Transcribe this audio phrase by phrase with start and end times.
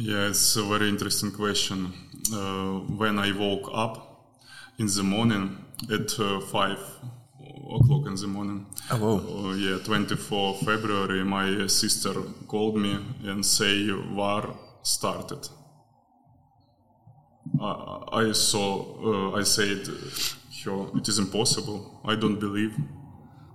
[0.00, 1.92] Yeah, it's a very interesting question.
[2.32, 4.32] Uh, when I woke up
[4.78, 6.78] in the morning at uh, 5
[7.74, 9.50] o'clock in the morning, Oh, whoa.
[9.50, 12.14] uh, yeah, 24 February, my sister
[12.46, 15.48] called me and say war started.
[17.60, 19.78] I, I saw, uh, I said,
[20.98, 22.00] it is impossible.
[22.04, 22.76] I don't believe.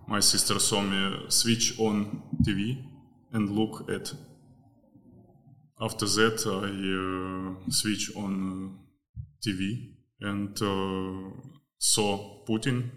[0.08, 2.84] My sister saw me switch on TV
[3.32, 4.12] and look at.
[5.84, 11.30] After that, I uh, switch on uh, TV and uh,
[11.78, 12.90] saw Putin,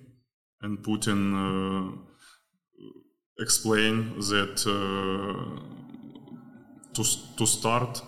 [0.62, 1.98] and Putin
[3.40, 4.56] explained that
[6.94, 7.04] to,
[7.36, 8.02] to start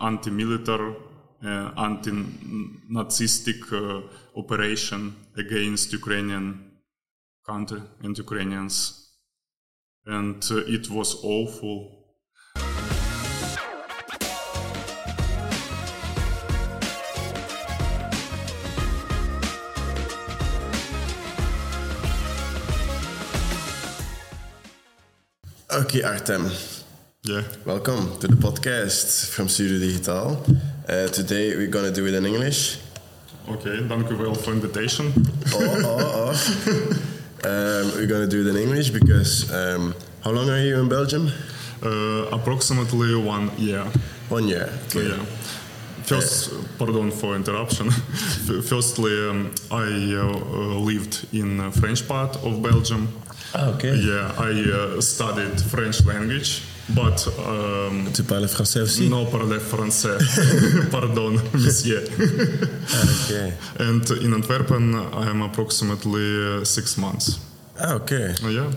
[0.00, 0.96] anti-military,
[1.44, 4.02] uh, anti-Nazistic uh,
[4.36, 6.72] operation against Ukrainian
[7.46, 9.12] country and Ukrainians,
[10.06, 11.97] and uh, it was awful.
[25.78, 26.50] Okay, Artem.
[27.22, 27.42] Yeah.
[27.64, 30.34] Welcome to the podcast from Studio Digitaal.
[30.88, 32.78] Uh, today we're gonna do it in English.
[33.48, 35.12] Okay, dank u wel voor invitation.
[35.54, 36.30] Oh, oh, oh.
[37.48, 41.30] um, we're gonna do it in English because um, how long are you in Belgium?
[41.84, 43.86] Uh, approximately one year.
[44.28, 44.68] One year.
[44.86, 45.22] So, yeah.
[46.02, 47.90] First, pardon for interruption.
[48.62, 53.08] Firstly, um, I uh, uh, lived in uh, French part of Belgium.
[53.54, 53.94] Ah, okay.
[53.96, 54.50] Yeah, I
[54.96, 56.62] uh, studied French language,
[56.94, 59.08] but um, Tu parles français aussi?
[59.08, 60.18] no parle français.
[60.90, 62.02] pardon, monsieur.
[63.24, 63.52] Okay.
[63.78, 67.38] And in Antwerpen, I am approximately uh, six months.
[67.80, 68.34] Ah, okay.
[68.42, 68.70] Yeah,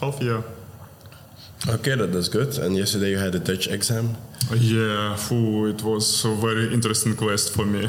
[0.00, 0.42] half year.
[1.68, 2.58] Okay, that, that's good.
[2.58, 4.16] And yesterday you had a Dutch exam.
[4.50, 7.86] Yeah, it was a very interesting quest for me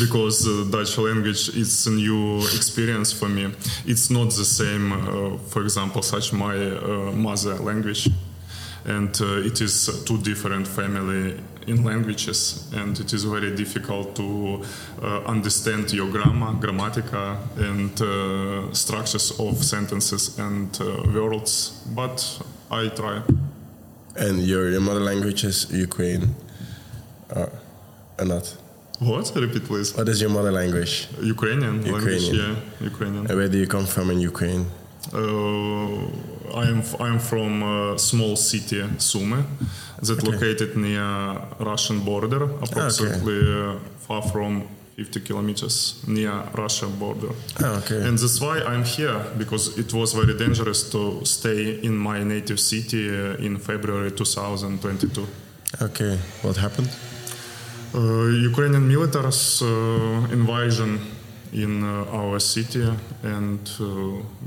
[0.00, 3.52] because uh, Dutch language is a new experience for me.
[3.86, 8.10] It's not the same, uh, for example, such my uh, mother language,
[8.84, 14.62] and uh, it is two different family in languages, and it is very difficult to
[15.00, 20.76] uh, understand your grammar, grammatica, and uh, structures of sentences and
[21.14, 21.80] words.
[21.94, 22.42] But
[22.74, 23.22] I try.
[24.16, 26.34] And your, your mother language is Ukraine.
[27.34, 27.48] Or,
[28.18, 28.46] or not?
[28.98, 29.32] What?
[29.34, 29.94] Repeat, please.
[29.96, 31.08] What is your mother language?
[31.20, 32.56] Ukrainian, language, Ukrainian.
[32.56, 33.22] yeah, Ukrainian.
[33.28, 34.64] And where do you come from in Ukraine?
[35.12, 36.06] Uh,
[36.60, 39.42] I am I am from a small city Sumy,
[40.06, 41.08] that located near
[41.70, 44.50] Russian border, approximately uh, far from
[44.96, 47.30] 50 kilometers near Russia border.
[47.60, 48.06] Ah, okay.
[48.06, 52.60] And that's why I'm here because it was very dangerous to stay in my native
[52.60, 55.26] city uh, in February 2022.
[55.82, 56.18] Okay.
[56.42, 56.88] What happened?
[57.94, 59.68] Uh, Ukrainian military's uh,
[60.32, 60.98] invasion
[61.52, 62.82] in uh, our city
[63.22, 63.86] and uh,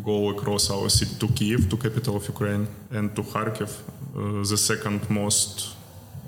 [0.04, 4.58] go across our city to Kiev, to capital of Ukraine, and to Kharkiv, uh, the
[4.58, 5.76] second most,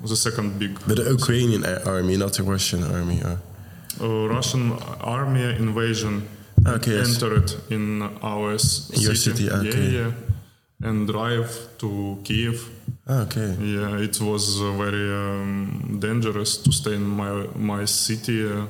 [0.03, 0.79] the second big.
[0.87, 3.21] But the Ukrainian a- army, not the Russian army.
[3.23, 3.39] Or...
[4.01, 4.71] Uh, Russian
[5.01, 6.27] army invasion
[6.67, 7.07] Okay, yes.
[7.21, 9.91] entered in our In your city, okay.
[9.91, 10.11] Yeah,
[10.81, 12.67] yeah, and drive to Kiev.
[13.07, 13.55] Ah, okay.
[13.61, 18.65] Yeah, it was uh, very um, dangerous to stay in my my city uh,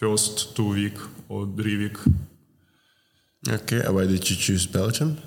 [0.00, 0.98] first two week
[1.28, 1.98] or three week.
[3.48, 3.82] Okay.
[3.88, 5.18] Why did you choose Belgium?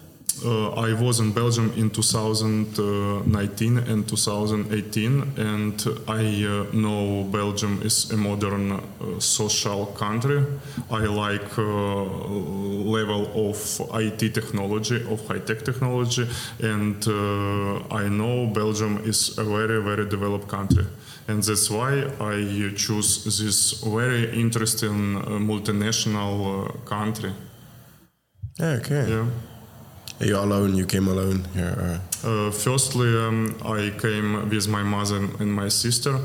[0.43, 8.11] Uh, I was in Belgium in 2019 and 2018, and I uh, know Belgium is
[8.11, 10.43] a modern uh, social country.
[10.91, 16.27] I like uh, level of IT technology, of high tech technology,
[16.61, 20.85] and uh, I know Belgium is a very very developed country.
[21.27, 27.33] And that's why I choose this very interesting uh, multinational uh, country.
[28.59, 29.09] Okay.
[29.09, 29.25] Yeah.
[30.19, 30.75] Are you alone?
[30.75, 31.99] You came alone here?
[32.23, 36.17] Uh, firstly, um, I came with my mother and my sister,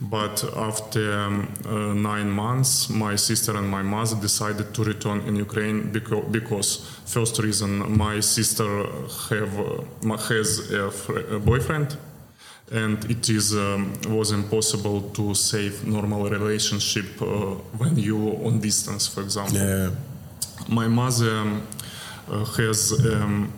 [0.00, 5.36] but after um, uh, nine months, my sister and my mother decided to return in
[5.36, 6.68] Ukraine because, because
[7.06, 8.86] first reason, my sister
[9.30, 11.96] have uh, has a, fr- a boyfriend,
[12.72, 17.26] and it is um, was impossible to save normal relationship uh,
[17.80, 18.16] when you
[18.46, 19.90] on distance, for example Yeah.
[20.68, 21.73] my mother um, uh,
[22.56, 23.52] has um,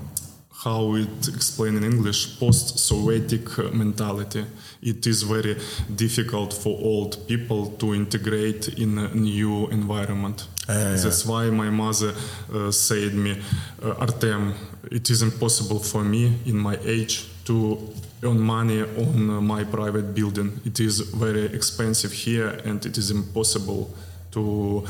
[0.64, 4.44] how it explained in English post-Sovietic uh, mentality.
[4.82, 5.56] It is very
[5.94, 10.48] difficult for old people to integrate in a new environment.
[10.68, 10.96] Yeah.
[10.96, 12.14] That's why my mother
[12.52, 13.40] uh, said me,
[13.82, 14.54] uh, Artem,
[14.90, 17.78] it is impossible for me in my age to
[18.22, 20.60] earn money on uh, my private building.
[20.64, 23.94] It is very expensive here, and it is impossible
[24.32, 24.84] to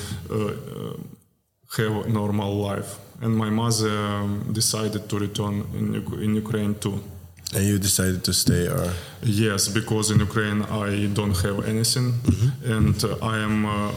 [1.76, 2.98] have normal life.
[3.22, 7.00] And my mother um, decided to return in, in Ukraine too.
[7.54, 8.92] And you decided to stay, or
[9.22, 12.12] Yes, because in Ukraine I don't have anything,
[12.64, 13.92] and uh, I am uh,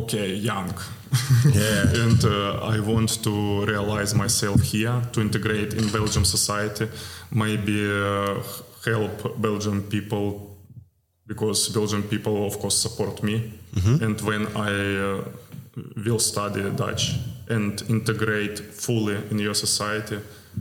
[0.00, 0.72] okay young.
[1.54, 2.02] Yeah.
[2.04, 6.86] and uh, I want to realize myself here, to integrate in Belgium society,
[7.32, 8.34] maybe uh,
[8.84, 10.26] help Belgian people
[11.26, 13.52] because Belgian people, of course, support me.
[14.04, 15.24] And when I uh,
[16.04, 17.16] will study Dutch
[17.48, 20.20] and integrate fully in your society,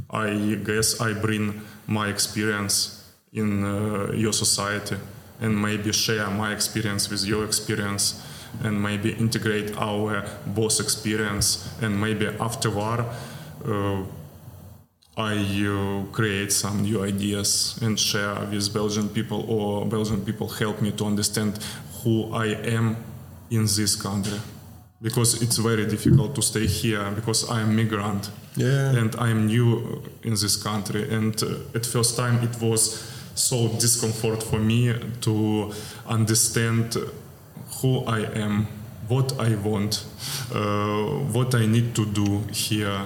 [0.09, 4.97] I guess I bring my experience in uh, your society
[5.39, 8.23] and maybe share my experience with your experience
[8.63, 13.05] and maybe integrate our both experience and maybe afterward
[13.65, 14.03] uh,
[15.17, 20.79] I uh, create some new ideas and share with Belgian people, or Belgian people help
[20.79, 21.57] me to understand
[22.03, 22.95] who I am
[23.49, 24.39] in this country.
[25.01, 28.97] Because it's very difficult to stay here because I am migrant Yeah.
[28.97, 31.07] and I am new in this country.
[31.13, 32.81] And uh, at first time it was
[33.35, 35.71] so discomfort for me to
[36.07, 36.97] understand
[37.81, 38.65] who I am,
[39.07, 40.03] what I want,
[40.53, 43.05] uh, what I need to do here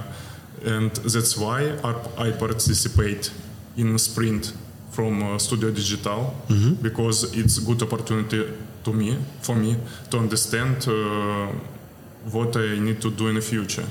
[0.63, 1.73] and that's why
[2.17, 3.31] I, participate
[3.77, 4.53] in sprint
[4.91, 6.33] from uh, Studio Digitaal
[6.81, 8.47] because it's good opportunity
[8.83, 9.75] to me for me
[10.11, 11.47] to understand uh,
[12.31, 13.85] what I need to do in the future.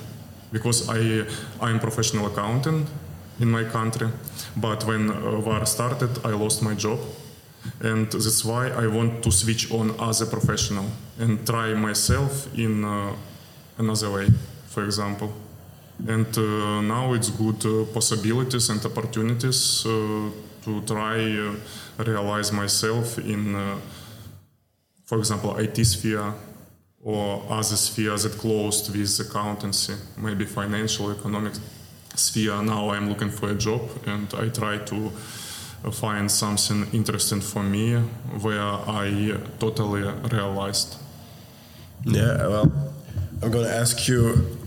[0.52, 1.24] Because I
[1.60, 2.88] I'm professional accountant
[3.40, 4.08] in my country
[4.56, 6.98] but when uh, war started I lost my job.
[7.80, 10.86] And that's why I want to switch on as a professional
[11.18, 13.14] and try myself in uh,
[13.78, 14.28] another way
[14.68, 15.32] for example.
[16.08, 20.30] And uh, now it's good uh, possibilities and opportunities uh,
[20.64, 21.54] to try uh,
[22.04, 23.56] realize myself in
[25.04, 26.32] for example IT sphere
[27.02, 31.54] or other spheres that closed with accountancy maybe financial economic
[32.14, 32.62] sphere.
[32.62, 35.10] Now I'm looking for a job and I try to
[35.90, 37.96] find something interesting for me
[38.42, 40.96] where I totally realized.
[42.04, 42.94] Yeah, well,
[43.42, 44.58] I'm gonna ask you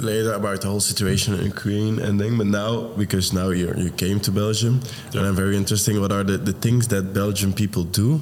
[0.00, 3.90] later about the whole situation in Ukraine and thing, but now because now you you
[3.90, 4.80] came to Belgium,
[5.12, 6.00] and I'm very interesting.
[6.00, 8.20] What are the, the things that Belgian people do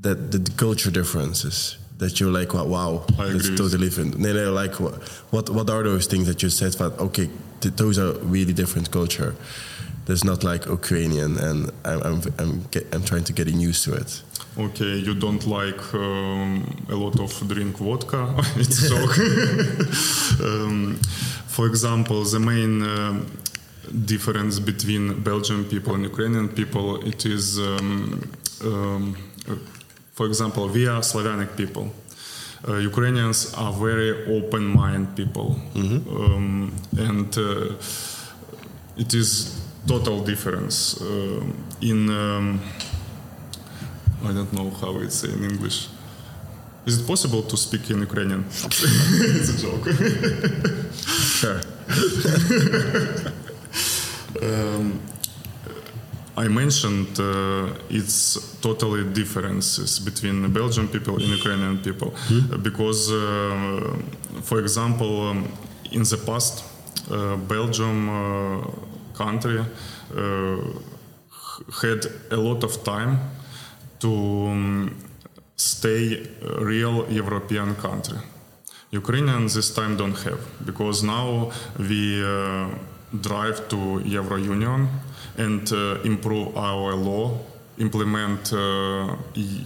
[0.00, 4.18] that the culture differences that you're like, wow, wow I that's agree totally different.
[4.18, 7.28] No, no, like what, what are those things that you said that okay,
[7.60, 9.34] th- those are really different culture.
[10.06, 13.94] There's not like Ukrainian, and I'm I'm I'm, get, I'm trying to getting used to
[13.94, 14.22] it.
[14.56, 18.34] Okay, you don't like um, a lot of drink vodka.
[18.56, 19.18] it's joke.
[20.48, 20.94] um,
[21.46, 23.26] for example, the main um
[24.04, 28.30] difference between Belgian people and Ukrainian people it is, um,
[28.64, 29.16] um,
[29.48, 29.54] uh,
[30.18, 31.86] for example, we are Slavic people.
[32.66, 36.74] Uh, Ukrainians are very open-minded people, um,
[37.08, 37.76] and uh,
[39.02, 39.28] it is
[39.86, 42.10] total difference um in.
[42.10, 42.60] Um,
[44.28, 45.78] I don't know how it's in English.
[46.84, 48.42] Is it possible to speak in Ukrainian?
[49.38, 49.86] it's a joke.
[54.40, 55.00] Um,
[56.44, 57.66] I mentioned uh,
[57.98, 63.20] it's totally differences between Belgian people and Ukrainian people Uh, because, uh,
[64.48, 65.38] for example, um,
[65.90, 66.54] in the past,
[67.10, 68.18] uh, Belgium uh,
[69.22, 69.66] country uh,
[71.82, 73.12] had a lot of time
[74.04, 74.12] to
[74.52, 74.94] um,
[75.56, 76.02] stay
[76.60, 78.18] a real European country.
[79.00, 80.40] Ukrainians this time don't have
[80.70, 81.50] because now
[81.88, 82.68] we uh,
[83.28, 83.78] drive to
[84.18, 84.80] Euro Union
[85.38, 87.38] and uh, improve our law,
[87.78, 89.16] implement uh,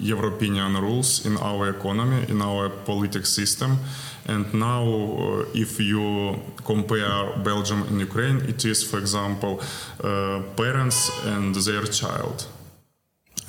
[0.00, 3.78] European rules in our economy, in our political system.
[4.26, 11.10] And now, uh, if you compare Belgium and Ukraine, it is, for example, uh, parents
[11.24, 12.46] and their child.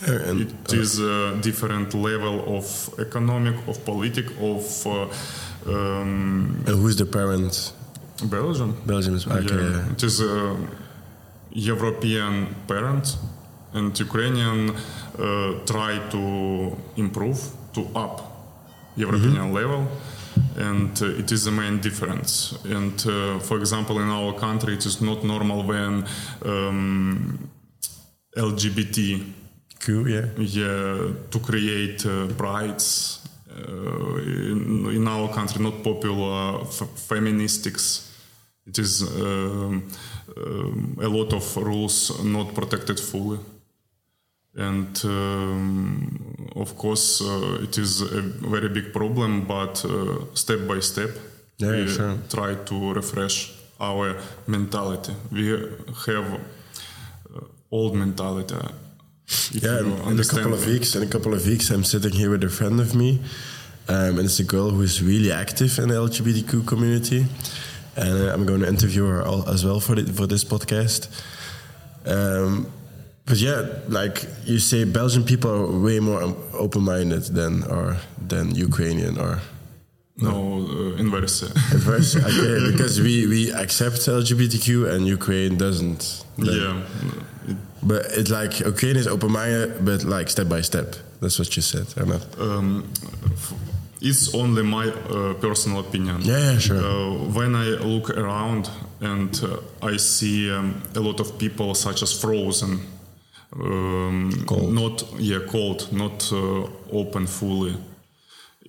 [0.08, 2.65] And, It is a different level of
[3.00, 5.08] economic, of politic, of uh,
[5.68, 7.74] um, who's the parent?
[8.25, 8.75] Belgium.
[8.86, 9.56] Belgium is okay.
[9.56, 9.92] Yeah.
[9.92, 10.22] It is
[11.53, 13.17] European parents
[13.74, 17.39] and Ukrainian uh, try to improve,
[17.74, 18.22] to up
[18.95, 19.88] European level,
[20.57, 22.53] and uh, it is the main difference.
[22.65, 26.05] And uh, for example, in our country, it is not normal when
[26.45, 27.50] um,
[28.38, 29.24] LGBT
[29.86, 30.27] Cool, yeah.
[30.38, 33.19] yeah, to create uh, brides.
[33.51, 38.13] Uh, in, in our country, not popular f- feministics
[38.65, 39.83] It is um,
[40.38, 43.40] um, a lot of rules not protected fully.
[44.56, 50.80] And um, of course, uh, it is a very big problem, but uh, step by
[50.80, 51.10] step,
[51.58, 52.18] Yeah, we sure.
[52.30, 54.16] try to refresh our
[54.48, 55.13] mentality.
[55.32, 55.48] We
[56.06, 56.34] have
[57.36, 57.40] uh,
[57.72, 58.56] old mentality.
[59.28, 62.12] If Yeah, in, in a couple of weeks, in a couple of weeks, I'm sitting
[62.12, 63.20] here with a friend of me,
[63.90, 67.25] um, and it's a girl who is really active in the LGBTQ community,
[67.95, 71.07] and uh, I'm going to interview her al- as well for the, for this podcast.
[72.05, 72.67] Um,
[73.25, 76.21] but yeah, like you say, Belgian people are way more
[76.53, 77.97] open-minded than or
[78.27, 79.39] than Ukrainian or
[80.17, 80.33] No,
[80.69, 81.41] uh, inverse.
[81.73, 82.15] adverse.
[82.29, 86.25] okay, because we we accept LGBTQ and Ukraine doesn't.
[86.38, 86.81] yeah.
[87.91, 90.95] But it's like Ukraine is open-minded, but like step by step.
[91.21, 92.23] That's what you said, or not?
[92.39, 92.69] um,
[94.03, 96.22] it's only my uh, personal opinion.
[96.22, 96.77] Yeah, yeah, sure.
[96.77, 98.69] Uh, when I look around
[99.01, 99.57] and uh,
[99.91, 102.79] I see um, a lot of people such as frozen,
[103.55, 104.74] um, Cold.
[104.74, 107.74] not yeah, cold, not uh, open fully,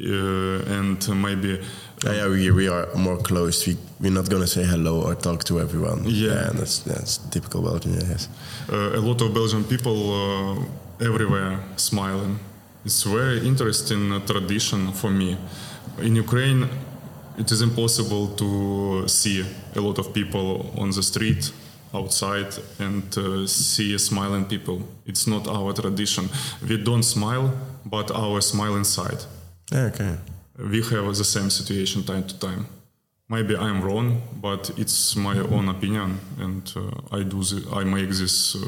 [0.00, 1.60] uh, and maybe
[2.04, 3.66] Yeah, yeah, we, we are more closed.
[3.66, 6.02] We we're not gonna say hello or talk to everyone.
[6.06, 6.50] Yeah.
[6.50, 7.92] and that's that's typical Belgian.
[7.94, 8.28] Yes.
[8.72, 12.38] uh, a lot of Belgian people uh, everywhere smiling.
[12.84, 15.36] It's very interesting tradition for me.
[15.98, 16.68] In Ukraine,
[17.38, 21.50] it is impossible to see a lot of people on the street
[21.94, 24.82] outside and uh, see smiling people.
[25.06, 26.28] It's not our tradition.
[26.68, 27.52] We don't smile,
[27.86, 29.24] but our smile inside.
[29.72, 30.16] Okay.
[30.58, 32.66] We have the same situation time to time.
[33.28, 38.10] Maybe I'm wrong, but it's my own opinion, and uh, I do the, I make
[38.10, 38.60] this uh,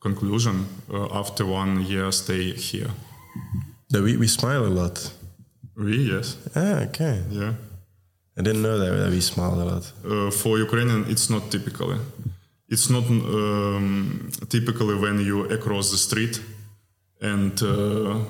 [0.00, 2.90] conclusion uh, after one year stay here.
[3.92, 4.96] No, we we smile a lot.
[5.76, 7.22] We yes, Ah, okay.
[7.30, 7.52] yeah.
[8.38, 9.84] I didn't know that, that we smile a lot.
[10.04, 11.98] Uh, for Ukrainian, it's not typically.
[12.68, 16.34] It's not um, typically when you across the street
[17.20, 18.20] and uh,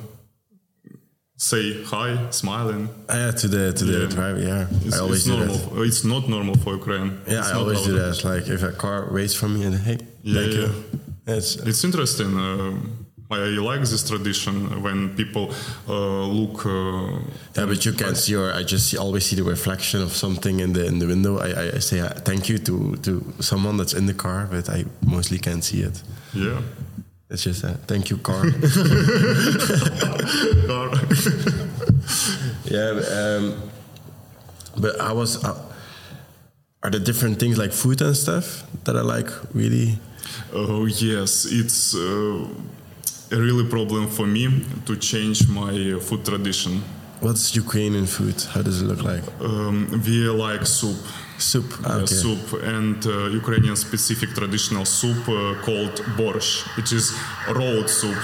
[1.37, 2.89] say hi, smiling.
[3.09, 4.07] Ah, yeah, to the to the Yeah.
[4.17, 4.41] driver.
[4.41, 5.57] Yeah, It's, I always it's do normal.
[5.57, 5.83] that.
[5.89, 7.11] It's not normal for Ukraine.
[7.27, 8.25] Yeah, It's I always do that.
[8.25, 10.69] Like if a car waits for me and hey, Yeah, thank you.
[11.27, 11.37] yeah.
[11.39, 12.31] It's It's interesting.
[12.37, 12.77] Uh,
[13.31, 15.55] I like this tradition when people
[15.89, 16.67] uh, look.
[16.67, 17.21] Uh,
[17.57, 20.61] Yeah, but you can't see, or I just see, always see the reflection of something
[20.61, 21.39] in the in the window.
[21.39, 24.85] I, I, say uh, thank you to to someone that's in the car, but I
[25.07, 26.03] mostly can't see it.
[26.35, 26.61] yeah.
[27.33, 28.43] It's just a thank you car.
[30.67, 30.91] car.
[32.65, 33.71] yeah, but, um,
[34.77, 35.45] but I was.
[35.45, 35.55] Uh,
[36.83, 39.99] are there different things like food and stuff that I like really?
[40.53, 42.49] Oh yes, it's uh,
[43.33, 46.83] a really problem for me to change my food tradition.
[47.21, 48.41] What's Ukrainian food?
[48.55, 49.23] How does it look like?
[49.41, 50.97] Um, we like soup.
[51.39, 51.69] Soup.
[51.87, 52.07] Okay.
[52.07, 56.67] soup and uh, Ukrainian specific traditional soup uh, called borscht.
[56.79, 57.05] It is
[57.49, 58.17] road soup.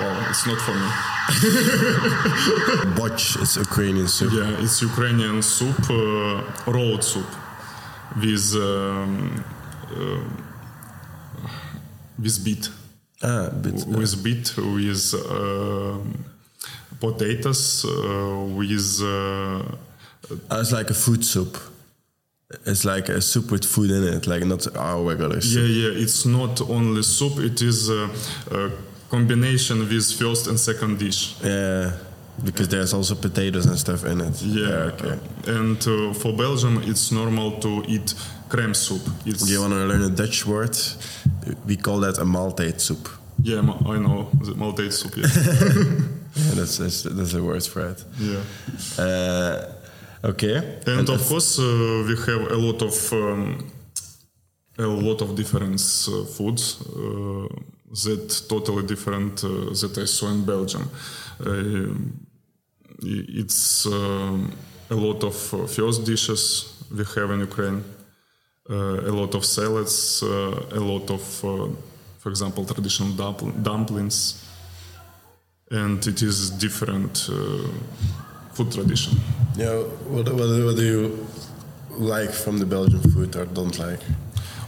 [0.00, 0.88] Wow, it's not for me.
[2.96, 4.32] Boch is Ukrainian soup.
[4.32, 7.30] Yeah, it's Ukrainian soup, uh, road soup,
[8.16, 9.44] with um,
[9.90, 10.24] uh,
[12.18, 12.70] with beet,
[13.22, 16.24] Ah, but uh, with beet, with um
[17.00, 19.62] potatoes, uh, with uh,
[20.50, 21.56] Ah, it's like a food soup.
[22.66, 25.58] It's like a soup with food in it, like not our regular soup.
[25.68, 26.02] yeah, yeah.
[26.02, 28.08] It's not only soup; it is a,
[28.50, 28.70] a
[29.10, 31.34] combination with first and second dish.
[31.42, 31.92] Yeah,
[32.44, 34.42] because there's also potatoes and stuff in it.
[34.42, 35.18] Yeah, okay.
[35.46, 38.14] and uh, for Belgium, it's normal to eat
[38.48, 39.02] crème soup.
[39.26, 40.76] It's Do you want to learn a Dutch word?
[41.66, 43.08] We call that a Maltate soup.
[43.42, 45.16] yeah, I know the Maltese soup.
[45.16, 45.26] Yeah.
[46.34, 48.02] Yeah, that's that's, that's a word for it.
[48.18, 48.40] yeah.
[48.98, 49.72] Uh,
[50.24, 50.78] okay.
[50.86, 53.70] And of course, uh, we have a lot of um,
[54.78, 57.48] a lot of different uh, foods uh,
[57.92, 60.88] that totally different uh, that I saw in Belgium.
[63.04, 67.82] It's a lot of uh, first dishes we have in Ukraine,
[68.70, 71.68] uh, a lot of salads, uh, a lot of, uh,
[72.18, 74.16] for example, traditional dumpl- dumplings,
[75.70, 77.68] and it is different uh,
[78.52, 79.14] food tradition.
[79.56, 79.76] Yeah,
[80.14, 81.26] what, what, what do you
[82.12, 84.00] like from the Belgian food or don't like?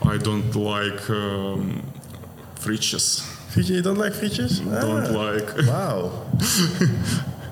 [0.03, 1.83] I don't like um,
[2.65, 3.23] frietjes.
[3.53, 4.61] Frietje, you don't like frietjes?
[4.81, 5.49] Don't Ah, like.
[5.73, 6.13] Wow.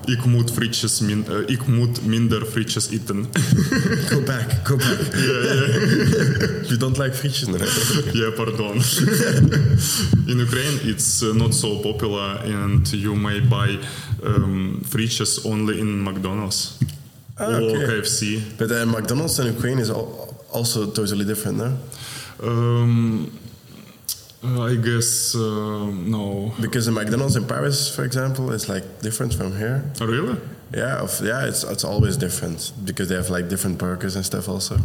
[0.05, 3.25] Ik moet frietjes min, uh, ik moet minder frietjes eten.
[4.09, 4.99] Go back, go back.
[6.69, 7.47] you don't like frietjes?
[7.47, 7.57] No?
[8.13, 8.81] yeah, pardon.
[10.27, 13.77] In Ukraine, it's uh, not so popular, and you may buy
[14.25, 16.77] um, frietjes only in McDonald's
[17.37, 17.85] Ah, or okay.
[17.85, 18.41] KFC.
[18.57, 19.89] But uh, McDonald's in Ukraine is
[20.51, 21.71] also totally different, no?
[22.43, 23.29] Um,
[24.43, 26.51] I guess uh, no.
[26.59, 29.83] Because the McDonald's in Paris, for example, is like different from here.
[30.01, 30.37] Really?
[30.75, 34.49] Yeah, of, yeah, it's it's always different because they have like different burgers and stuff
[34.49, 34.77] also.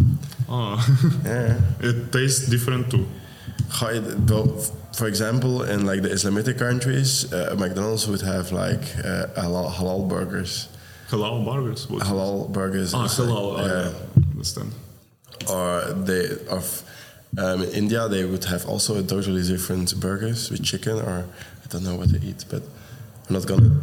[0.49, 0.77] Ah,
[1.25, 1.59] Yeah.
[1.81, 3.07] it tastes different too.
[3.71, 4.47] How it- well,
[4.95, 10.09] for example, in like the Islamic countries, uh, McDonald's would have like uh, halal, halal
[10.09, 10.69] burgers.
[11.11, 11.89] Halal burgers.
[11.89, 12.03] What?
[12.03, 12.95] Halal burgers.
[12.95, 13.59] ah, is like- halal.
[13.59, 13.93] I yeah.
[14.35, 14.71] understand.
[15.51, 16.83] or they of
[17.37, 21.27] um, in India they would have also a totally different burgers with chicken or
[21.65, 22.63] I don't know what they eat, but
[23.29, 23.83] I'm not gonna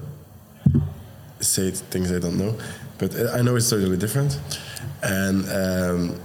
[1.40, 2.56] say things I don't know.
[2.98, 4.40] But I know it's totally different,
[5.04, 6.20] and um,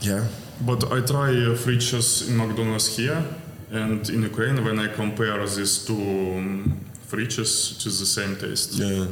[0.00, 0.24] yeah,
[0.62, 3.22] But I try uh, fritters in McDonald's here
[3.70, 4.64] and in Ukraine.
[4.64, 8.74] When I compare these two um, fritters, it is the same taste.
[8.74, 9.06] yeah,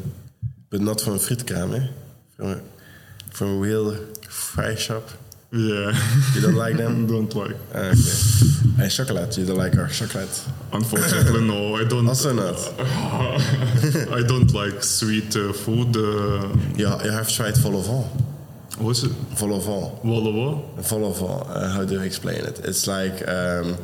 [0.70, 1.86] but not from a frietkraam, eh?
[2.36, 2.60] From a,
[3.30, 3.94] from a real
[4.28, 5.04] fry shop.
[5.50, 5.92] Yeah.
[6.34, 7.06] You don't like them?
[7.12, 7.56] don't like.
[7.74, 7.92] Okay.
[8.82, 9.36] And chocolate.
[9.38, 10.44] You don't like our chocolate?
[10.72, 11.76] Unfortunately, no.
[11.76, 12.06] I don't.
[12.06, 12.56] Also not.
[14.18, 15.96] I don't like sweet uh, food.
[15.96, 18.06] Uh, Yeah, you have tried vol au vent.
[18.78, 19.10] what's it?
[19.10, 20.02] Vol au vent.
[20.04, 20.62] Volovo?
[20.76, 21.46] Vol au vent.
[21.48, 22.60] Uh, how do you explain it?
[22.64, 23.76] It's like um,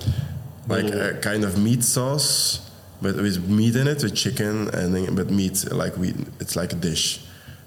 [0.68, 2.60] like a kind of meat sauce,
[3.00, 6.14] but with meat in it, with chicken, and then, but meat like we.
[6.40, 7.20] It's like a dish,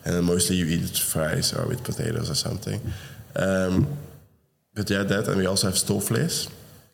[0.06, 2.80] and then mostly you eat it with fries or with potatoes or something.
[3.36, 3.88] Um,
[4.74, 6.50] but yeah, that, and we also have stofvlees.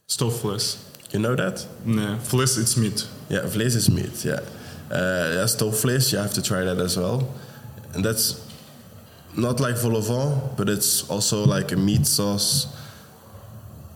[0.08, 0.78] Stofvlees.
[1.12, 1.66] You know that?
[1.86, 3.08] Yeah, vlees it's meat.
[3.30, 4.26] Yeah, vlees is meat.
[4.26, 4.40] Yeah,
[4.90, 6.12] uh, yeah, stofvlees.
[6.12, 7.28] You have to try that as well,
[7.94, 8.42] and that's
[9.36, 12.68] not like vol au vent, but it's also like a meat sauce.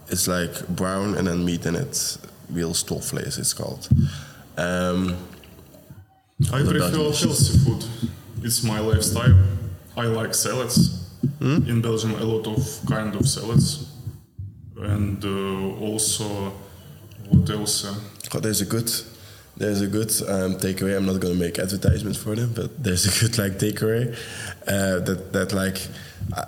[0.09, 2.17] It's like brown and then meat in it.
[2.49, 3.89] Real stofvlees, it's called.
[4.57, 5.17] Um,
[6.51, 7.85] I prefer healthy food.
[8.43, 9.37] It's my lifestyle.
[9.97, 10.96] I like salads.
[11.39, 13.91] In Belgium, a lot of kind of salads,
[14.81, 16.51] and uh, also
[17.29, 17.85] what else?
[17.85, 17.93] Uh,
[18.33, 18.89] oh, there's a good,
[19.55, 20.97] there's a good um, takeaway.
[20.97, 24.15] I'm not gonna make advertisement for them, but there's a good like takeaway
[24.67, 25.77] uh, that that like.
[26.35, 26.45] I,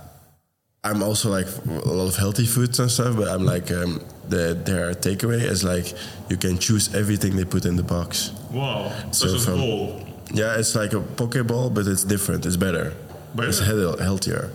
[0.82, 4.54] I'm also like a lot of healthy foods and stuff, but I'm like um, the
[4.66, 5.94] their takeaway is like
[6.30, 8.32] you can choose everything they put in the box.
[8.50, 10.06] wow, So such a from- bowl.
[10.34, 12.46] Yeah, it's like a pokeball, but it's different.
[12.46, 12.94] It's better.
[13.36, 13.50] Better?
[13.50, 14.50] It's health- healthier.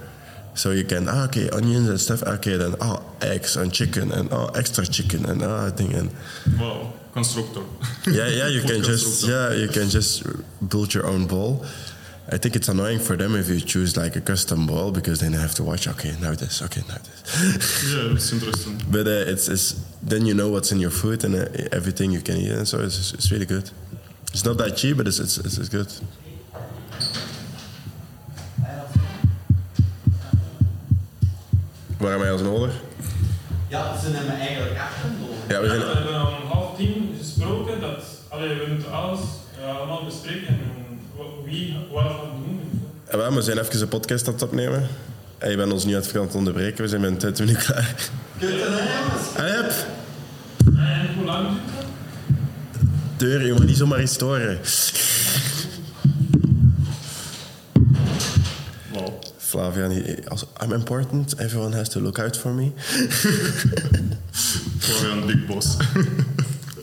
[0.55, 2.23] So you can ah, okay onions and stuff.
[2.23, 6.11] Okay, then oh eggs and chicken and oh extra chicken and oh I think and
[6.61, 7.63] Wow, constructor.
[8.07, 10.23] yeah yeah you can just yeah you can just
[10.69, 11.65] build your own bowl.
[12.33, 15.33] I think it's annoying for them if you choose like a custom bowl because then
[15.33, 15.87] they have to watch.
[15.89, 16.63] Okay, now this.
[16.63, 17.85] Okay, now this.
[17.95, 18.81] Yeah, it's interesting.
[18.91, 22.23] but uh, it's, it's then you know what's in your food and uh, everything you
[22.23, 23.71] can eat, and so it's, it's really good.
[24.33, 25.93] It's not that cheap, but it's it's, it's, it's good.
[32.05, 32.73] Waarom wij als nodig?
[33.69, 35.35] Ja, ze nemen eigenlijk achter door.
[35.49, 35.97] Ja, we Ja, we zijn.
[35.97, 39.21] hebben om half tien gesproken dat allee, we moeten alles
[39.61, 41.01] eh, allemaal bespreken en
[41.45, 42.61] wie wat gaat doen.
[43.11, 44.89] Ja, wel, we zijn even een podcast aan het opnemen.
[45.39, 46.83] En je bent ons nu uit aan het onderbreken.
[46.83, 47.95] We zijn met 20 minuten klaar.
[48.39, 49.59] Kunt je dat nemen?
[49.59, 49.73] Ah, yep.
[50.77, 51.87] En hoe lang duurt dat?
[53.17, 54.59] Deur, je moet niet zomaar iets storen.
[59.55, 59.71] Wow.
[59.71, 62.73] Flavian, he- als I'm important, everyone has to look out for me.
[64.81, 65.79] Florian, big boss.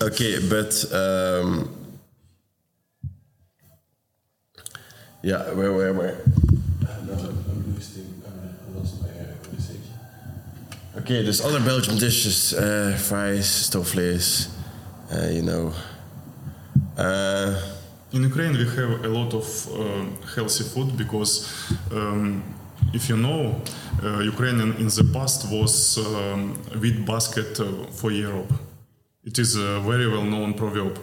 [0.04, 1.70] Okay, but um,
[5.22, 6.18] yeah, where, where, where?
[7.06, 8.24] No, I'm losing.
[8.26, 9.10] I lost my
[9.44, 9.94] conversation.
[10.98, 14.48] Okay, there's other Belgian dishes: uh, fries, stofvlees.
[15.14, 15.72] Uh, you know.
[16.98, 17.54] Uh,
[18.12, 20.04] In Ukraine, we have a lot of uh,
[20.36, 21.46] healthy food because,
[21.92, 22.44] um,
[22.94, 23.62] if you know,
[24.04, 28.52] uh, Ukraine in the past was um, wheat basket uh, for Europe.
[29.24, 30.98] It is a very well-known proverb.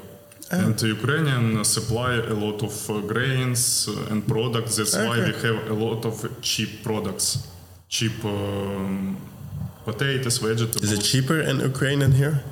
[0.51, 4.77] And Ukrainian supply a lot of uh, grains and products.
[4.77, 7.47] That's why we have a lot of cheap products,
[7.89, 9.17] cheap um,
[9.85, 10.83] potatoes, vegetables.
[10.83, 12.43] is it cheaper in Ukraine than here?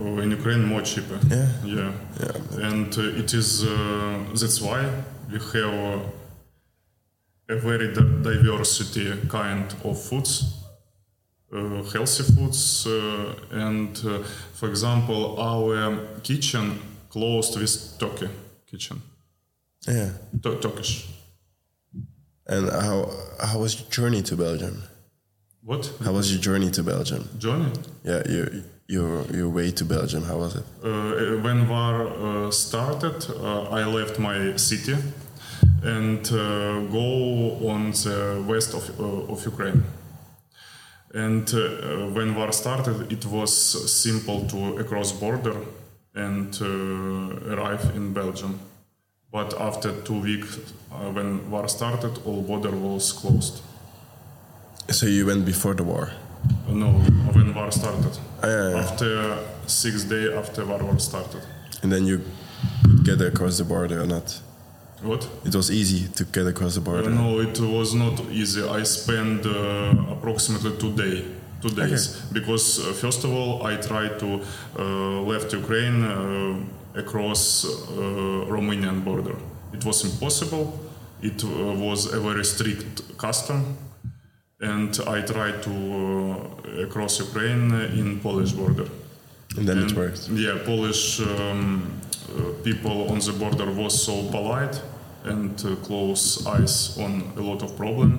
[0.00, 1.18] Uh, in Ukraine, more cheaper.
[1.28, 1.48] Yeah.
[1.64, 1.92] Yeah.
[2.20, 2.68] Yeah.
[2.68, 3.70] And uh, it is uh,
[4.40, 4.80] that's why
[5.32, 5.98] we have uh,
[7.48, 10.44] a very di- diversity kind of foods,
[11.52, 14.22] uh, healthy foods, uh, and uh,
[14.54, 16.78] for example, our kitchen
[17.10, 18.28] closed with Turkey
[18.70, 19.00] kitchen,
[19.88, 20.10] Yeah.
[20.42, 21.06] Tu- Turkish.
[22.48, 24.82] And how how was your journey to Belgium?
[25.64, 25.90] What?
[26.04, 27.28] How was your journey to Belgium?
[27.38, 27.70] Johnny?
[28.04, 28.48] Yeah, your
[28.88, 30.22] your your way to Belgium.
[30.22, 30.64] How was it?
[30.84, 34.94] Uh, when war uh, started, uh, I left my city
[35.86, 39.84] and uh, go on the west of, uh, of Ukraine.
[41.14, 43.52] And uh, when war started, it was
[44.02, 45.56] simple to cross border
[46.14, 48.58] and uh, arrive in Belgium.
[49.30, 50.58] But after two weeks,
[50.92, 53.62] uh, when war started, all border was closed.
[54.90, 56.10] So you went before the war.
[56.68, 56.92] No,
[57.32, 58.18] when war started.
[58.42, 58.78] Ah, yeah, yeah.
[58.78, 61.42] After six day after war war started.
[61.82, 62.20] And then you
[63.04, 64.40] get across the border or not?
[65.02, 65.28] What?
[65.44, 67.10] It was easy to get across the Uh, border.
[67.10, 68.62] no, it was not easy.
[68.62, 71.24] I spent uh, approximately two day,
[71.62, 74.28] two days, because uh, first of all I tried to
[74.78, 79.36] uh, left Ukraine uh, across uh, Romanian border.
[79.76, 80.64] It was impossible.
[81.22, 81.48] It uh,
[81.88, 83.76] was a very strict custom,
[84.60, 88.88] and I tried to uh, cross Ukraine in Polish border.
[89.56, 90.28] And then it And, worked.
[90.28, 94.80] Yeah, Polish um, uh, people on the border was so polite
[95.24, 98.18] and uh, close eyes on a lot of problem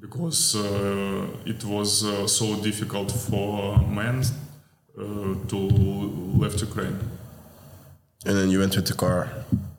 [0.00, 4.22] because uh, it was uh, so difficult for men
[4.98, 5.02] uh,
[5.48, 5.58] to
[6.42, 6.98] left Ukraine.
[8.26, 9.28] And then you went with the car.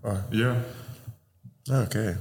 [0.03, 0.55] Oh, Yeah,
[1.69, 2.15] okay.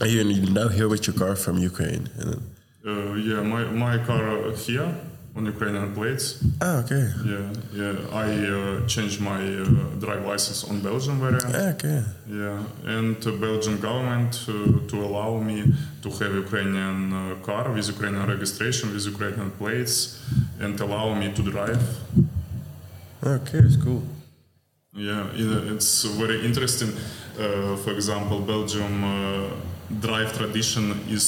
[0.00, 2.08] And you you now here with your car from Ukraine.
[2.18, 2.42] And then,
[2.86, 3.40] uh, yeah.
[3.42, 4.24] My my car
[4.66, 4.90] here
[5.38, 6.24] on Ukrainian plates.
[6.60, 7.04] ah, okay.
[7.32, 7.46] Yeah,
[7.80, 8.24] yeah.
[8.26, 9.66] I uh, changed my uh,
[10.04, 11.54] drive license on Belgian variant.
[11.54, 12.00] Ah, okay.
[12.40, 14.52] Yeah, and uh, Belgian government uh,
[14.90, 15.58] to allow me
[16.02, 19.94] to have Ukrainian uh, car with Ukrainian registration, with Ukrainian plates,
[20.62, 21.82] and allow me to drive.
[23.36, 24.02] Okay, it's cool.
[24.94, 25.26] Yeah,
[25.74, 26.90] it's very interesting.
[27.38, 29.10] Uh, for example, Belgium uh,
[30.00, 31.26] drive tradition is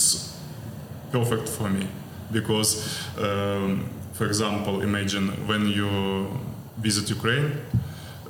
[1.12, 1.86] perfect for me
[2.32, 2.70] because,
[3.18, 3.88] um,
[4.20, 6.28] for example, imagine when you
[6.76, 7.52] visit Ukraine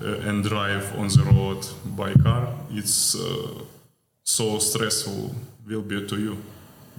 [0.00, 3.64] uh, and drive on the road by car, it's uh,
[4.22, 5.34] so stressful
[5.66, 6.36] will be to you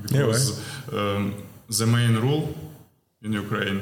[0.10, 0.60] Yeah, because
[0.92, 1.36] um,
[1.80, 2.54] the main rule
[3.24, 3.82] in Ukraine,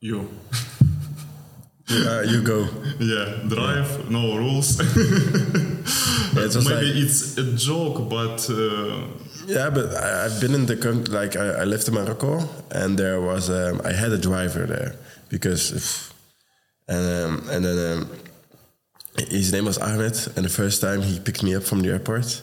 [0.00, 0.26] you.
[1.88, 2.66] Uh, you go.
[2.98, 4.80] Yeah, drive, no rules.
[6.36, 9.06] Yeah, it's Maybe like- it's a joke, but uh,
[9.46, 11.14] Yeah, but I, I've been in the country.
[11.14, 14.96] Like I, I lived in Morocco, and there was um, I had a driver there
[15.30, 16.12] because, if-
[16.88, 18.10] and um, and then um,
[19.30, 22.42] his name was Ahmed, and the first time he picked me up from the airport,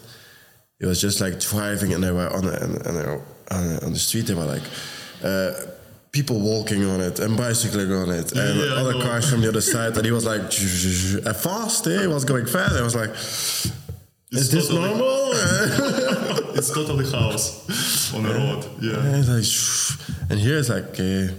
[0.80, 3.22] it was just like driving, and they were on the, on, the- on, the,
[3.56, 4.26] on, the, on the street.
[4.28, 4.64] They were like.
[5.24, 5.52] Uh,
[6.14, 9.62] People walking on it and bicycling on it, and yeah, other cars from the other
[9.62, 10.42] side, and he was like
[11.26, 11.88] at fast.
[11.88, 12.02] Eh?
[12.02, 12.76] He was going fast.
[12.76, 13.10] I was like,
[14.32, 15.32] "Is this totally- normal?"
[16.58, 18.64] it's totally house on the road.
[18.80, 19.48] Yeah, And like,
[20.30, 21.34] and here it's like, uh,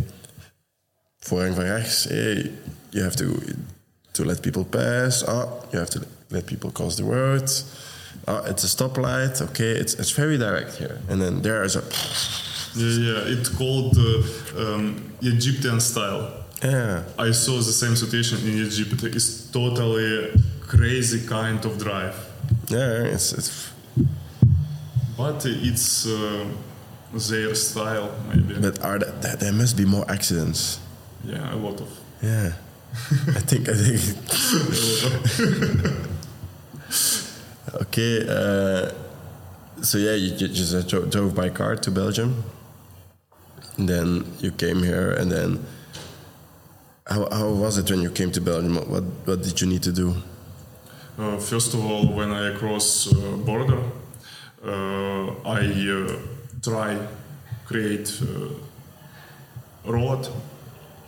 [1.22, 2.48] voorrang van rechts, eh,
[2.90, 3.26] you have to
[4.14, 5.22] to let people pass.
[5.28, 7.48] Oh, you have to let people cross the road.
[8.26, 9.40] Oh, it's a stoplight.
[9.40, 10.98] Okay, it's it's very direct here.
[11.08, 11.82] And then there is a,
[12.74, 13.32] yeah, yeah.
[13.38, 14.22] It's called uh,
[14.62, 16.44] um, Egyptian style.
[16.62, 19.02] yeah, I saw the same situation in Egypt.
[19.04, 20.32] It's totally
[20.66, 22.16] crazy kind of drive,
[22.68, 23.70] yeah, it's it's
[25.16, 26.46] but it's uh,
[27.12, 28.54] their style maybe.
[28.60, 30.80] but are there, there, must be more accidents.
[31.24, 31.88] yeah, a lot of.
[32.22, 32.52] Yeah,
[33.38, 34.00] I think I think.
[37.82, 38.90] okay, uh,
[39.82, 42.44] so yeah, you ju- just uh, drove by car to Belgium.
[43.76, 45.64] And then you came here, and then
[47.06, 48.76] how, how was it when you came to Belgium?
[48.76, 50.14] What what, did you need to do?
[51.18, 53.82] Uh, first of all, when I cross uh, border,
[54.64, 55.60] uh, I
[55.90, 56.18] uh,
[56.62, 56.98] try
[57.66, 60.28] create uh, road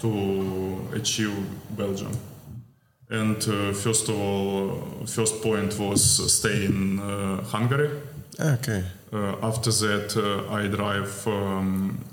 [0.01, 1.35] to achieve
[1.77, 2.13] Belgium.
[3.09, 4.71] And uh, first of all,
[5.03, 7.91] uh, first point was stay in uh, Hungary.
[8.39, 8.85] Ah, Okay.
[9.13, 12.05] Uh, after that, uh, I drive um,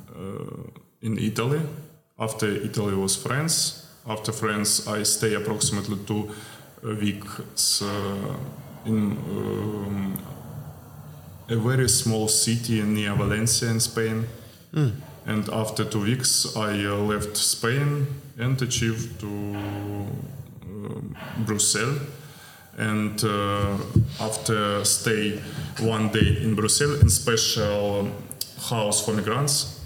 [1.02, 1.62] in Italy.
[2.18, 3.88] After Italy was France.
[4.08, 6.30] After France, I stay approximately two
[6.84, 8.36] uh, weeks uh,
[8.86, 10.18] in um,
[11.50, 14.26] a very small city near Valencia in Spain.
[15.26, 18.08] And after two weeks, I uh, left Spain
[18.38, 19.56] and achieved to
[21.46, 22.00] Brussels.
[22.78, 23.78] And uh,
[24.20, 25.40] after stay
[25.80, 28.10] one day in Brussels in special
[28.70, 29.83] house for migrants, uh,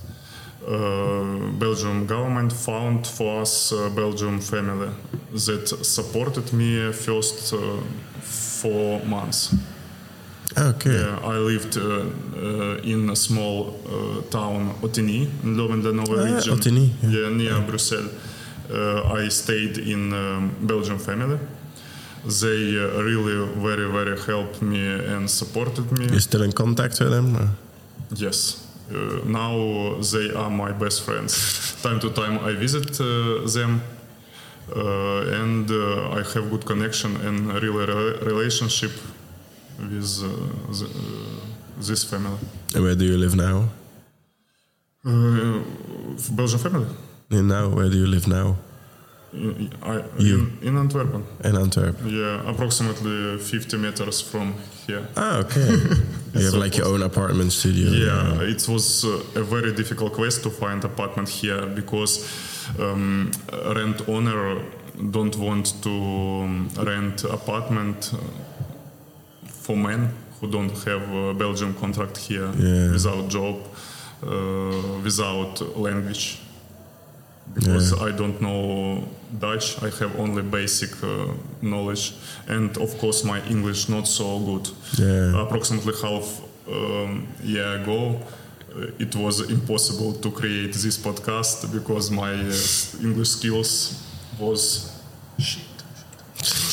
[1.59, 4.89] Belgium government found for us a Belgium family
[5.31, 7.57] that supported me first uh,
[8.21, 9.53] four months.
[10.57, 10.89] Okay.
[10.93, 16.53] Yeah, I lived uh, uh, in a small uh, town Ottignies in Louvain-la-Neuve Ah, region.
[16.57, 18.09] Ottignies, Yeah, near Brussels.
[18.69, 21.37] Uh, I stayed in um, Belgian family.
[22.25, 24.81] They uh, really very very helped me
[25.15, 26.07] and supported me.
[26.07, 27.55] You're still in contact with them?
[28.15, 29.53] Yes, Uh, now
[30.13, 31.33] they are my best friends.
[31.83, 33.81] time to time I visit uh, them,
[34.75, 38.91] uh, and uh, I have good connection and a real re- relationship
[39.79, 40.27] with uh,
[40.79, 42.37] the, uh, this family.
[42.73, 43.69] And where do you live now?
[45.05, 45.63] Uh,
[46.31, 46.87] Belgian family.
[47.29, 48.55] And now, where do you live now?
[49.37, 50.51] In, I, You.
[50.61, 51.13] in, in Antwerp.
[51.43, 51.95] In Antwerp.
[52.05, 54.53] Yeah, approximately 50 meters from
[54.87, 55.07] here.
[55.15, 55.67] Ah, okay.
[56.33, 57.89] you have like your own apartment studio.
[57.89, 58.49] Yeah, yeah.
[58.55, 62.25] it was uh, a very difficult quest to find apartment here because
[62.79, 63.31] um,
[63.75, 64.61] rent owner
[65.11, 68.17] don't want to um, rent apartment uh,
[69.45, 72.91] for men who don't have a Belgian contract here Yeah.
[72.91, 73.55] without job,
[74.23, 76.39] uh, without language.
[77.53, 79.07] Because I don't know
[79.39, 81.27] Dutch, I have only basic uh,
[81.61, 82.13] knowledge,
[82.47, 84.69] and of course my English not so good.
[84.97, 85.43] Yeah.
[85.43, 88.19] approximately half um, year ago
[88.75, 94.03] uh, it was impossible to create this podcast because my uh, english skills
[94.39, 94.91] was
[95.39, 95.63] shit.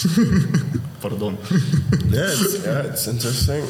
[1.00, 1.38] Pardon.
[2.08, 3.64] Yeah, it's, yeah, it's interesting.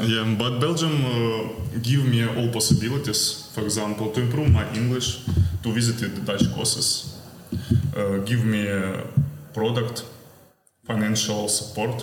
[0.00, 1.48] Yeah but belgium uh,
[1.82, 5.24] give me all possibilities for example to improve my english
[5.62, 7.18] to visit the dutch courses
[7.96, 9.02] uh, give me a
[9.52, 10.04] product
[10.84, 12.02] financial support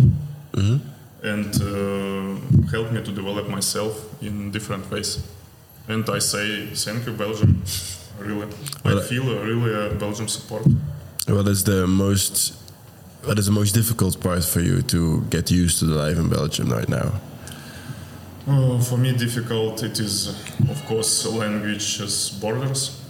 [1.23, 5.23] and uh, help me to develop myself in different ways.
[5.87, 7.63] And I say thank you, Belgium.
[8.19, 8.47] Really,
[8.85, 10.63] I feel uh, really uh, Belgium support.
[11.27, 12.55] What is the most
[13.23, 16.29] what is the most difficult part for you to get used to the life in
[16.29, 17.13] Belgium right now?
[18.45, 19.81] Uh, for me, difficult.
[19.83, 20.27] It is,
[20.69, 23.01] of course, languages borders.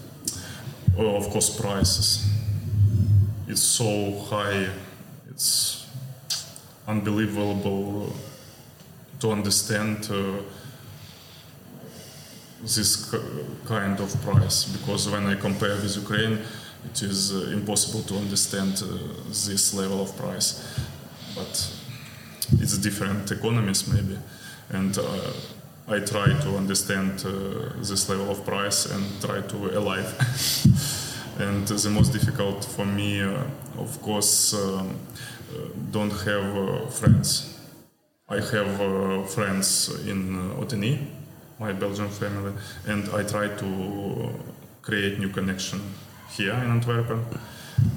[0.96, 2.30] Uh, of course, prices.
[3.48, 4.70] It's so high.
[5.32, 5.88] It's
[6.88, 8.14] unbelievable
[9.20, 10.44] to understand uh,
[12.62, 13.12] this
[13.66, 16.40] kind of price because when I compare with Ukraine,
[16.86, 18.98] it is uh, impossible to understand uh,
[19.30, 20.64] this level of price.
[21.34, 21.74] But
[22.60, 24.18] it's different economies maybe,
[24.74, 25.04] and uh,
[25.88, 30.08] I try to understand uh, this level of price and try to alive.
[31.40, 33.44] and the most difficult for me, uh,
[33.78, 34.98] of course, um,
[35.92, 37.60] don't have uh, friends.
[38.30, 40.66] I have uh, friends in uh,
[41.60, 42.54] my Belgian family,
[42.88, 44.30] and I try to
[44.82, 45.82] create new connection
[46.32, 47.26] here in Antwerpen.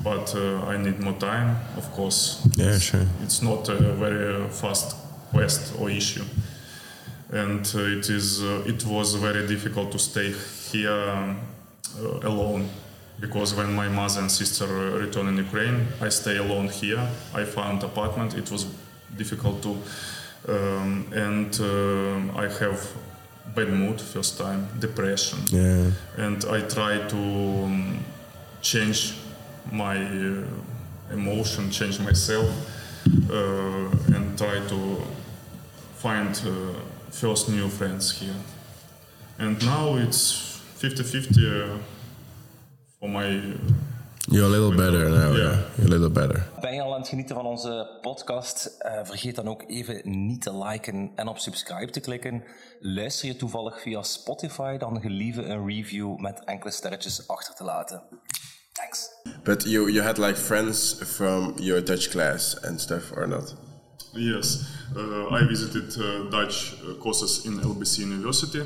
[0.02, 2.46] But uh, I need more time, of course.
[2.56, 3.06] Yeah, sure.
[3.22, 4.96] It's not a very fast
[5.30, 6.24] quest or issue,
[7.30, 8.42] and uh, it is.
[8.42, 10.32] Uh, it was very difficult to stay
[10.70, 11.34] here uh,
[12.22, 12.68] alone
[13.20, 17.08] because when my mother and sister uh, return in Ukraine, I stay alone here.
[17.34, 18.34] I found apartment.
[18.34, 18.66] It was
[19.16, 19.70] difficult to,
[20.48, 22.80] um, and um I have
[23.54, 25.90] bad mood first time, depression Yeah.
[26.24, 27.98] and I try to um,
[28.60, 29.14] change
[29.72, 30.44] my uh,
[31.12, 32.48] emotion, change myself,
[33.30, 35.02] uh, and try to
[35.96, 36.50] find uh,
[37.10, 38.34] first new friends here.
[39.38, 41.76] And now it's 50-50 uh,
[42.98, 43.42] for my.
[44.28, 45.36] You're a little better now, Yeah.
[45.36, 45.58] yeah.
[45.76, 46.46] You're a little better.
[46.60, 48.66] Ben je al aan het genieten van onze podcast?
[48.78, 52.42] Eh, vergeet dan ook even niet te liken en op subscribe te klikken.
[52.80, 58.02] Luister je toevallig via Spotify, dan gelieve een review met enkele sterretjes achter te laten.
[58.72, 59.08] Thanks.
[59.42, 63.54] But you you had like friends from your Dutch class and stuff or not?
[64.16, 68.62] Yes, uh, I visited uh, Dutch uh, courses in LBC University,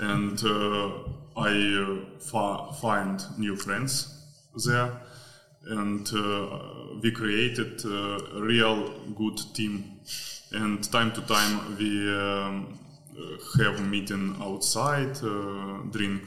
[0.00, 0.90] and uh,
[1.36, 4.14] I uh, fa- find new friends
[4.66, 4.92] there,
[5.66, 6.06] and
[7.02, 10.00] we created a real good team.
[10.52, 12.78] And time to time we um,
[13.58, 15.14] have meeting outside,
[15.90, 16.22] drink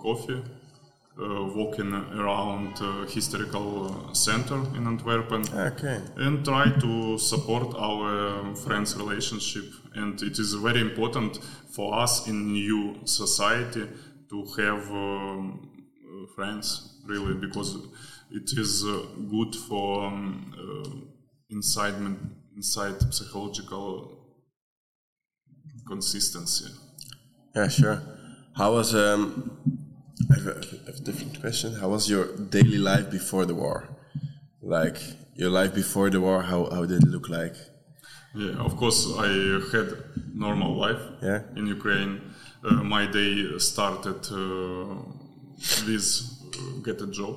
[0.00, 0.42] coffee.
[1.18, 6.00] Uh, walking around uh, historical center in Antwerpen Okay.
[6.16, 11.36] and try to support our friends relationship and it is very important
[11.76, 13.86] for us in new society
[14.30, 15.68] to have um,
[16.34, 17.76] friends really because
[18.30, 20.90] it is uh, good for um, uh,
[21.50, 21.94] inside
[22.56, 23.90] inside psychological
[25.86, 26.66] consistency
[27.54, 28.00] Yeah, sure.
[28.54, 29.61] How was um?
[30.30, 31.74] I have a, I have a different question.
[31.74, 33.88] How was your daily life before the war?
[34.62, 34.98] Like
[35.34, 37.56] your life before the war, how how did it look like?
[38.34, 39.28] Yeah, of course, I
[39.72, 39.88] had
[40.34, 41.40] normal life Yeah.
[41.56, 42.12] in Ukraine.
[42.64, 44.94] Uh, my day started uh,
[45.86, 46.08] with
[46.56, 47.36] uh, get a job.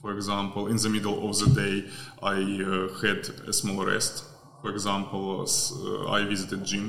[0.00, 1.74] For example, in the middle of the day,
[2.22, 4.24] I uh, had a small rest.
[4.62, 6.86] For example, uh, I visited gym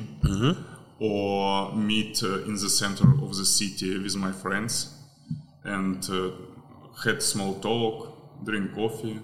[0.99, 4.95] or meet uh, in the center of the city with my friends
[5.63, 6.32] and uh,
[7.03, 9.19] had small talk, drink coffee.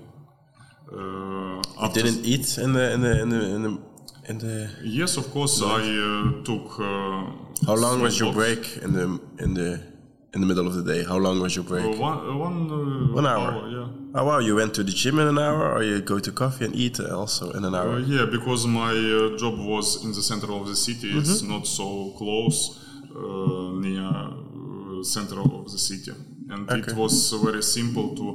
[0.92, 3.80] Uh, You didn't eat in the in the in the in the,
[4.30, 5.62] in the Yes, of course.
[5.62, 6.80] I uh, took.
[6.80, 9.80] Uh, How long was your break in the in the
[10.34, 11.04] in the middle of the day?
[11.04, 11.86] How long was your break?
[11.86, 13.68] Uh, one uh, one, uh, One hour.
[13.70, 13.88] yeah.
[14.16, 16.66] Oh wow, you went to the gym in an hour, or you go to coffee
[16.66, 18.00] and eat also in an Uh, hour?
[18.00, 21.10] yeah, because my uh, job was in the center of the city.
[21.18, 21.52] It's Mm-hmm.
[21.52, 22.80] not so close
[23.16, 26.12] uh, near uh, center of the city,
[26.50, 28.26] and it was very simple to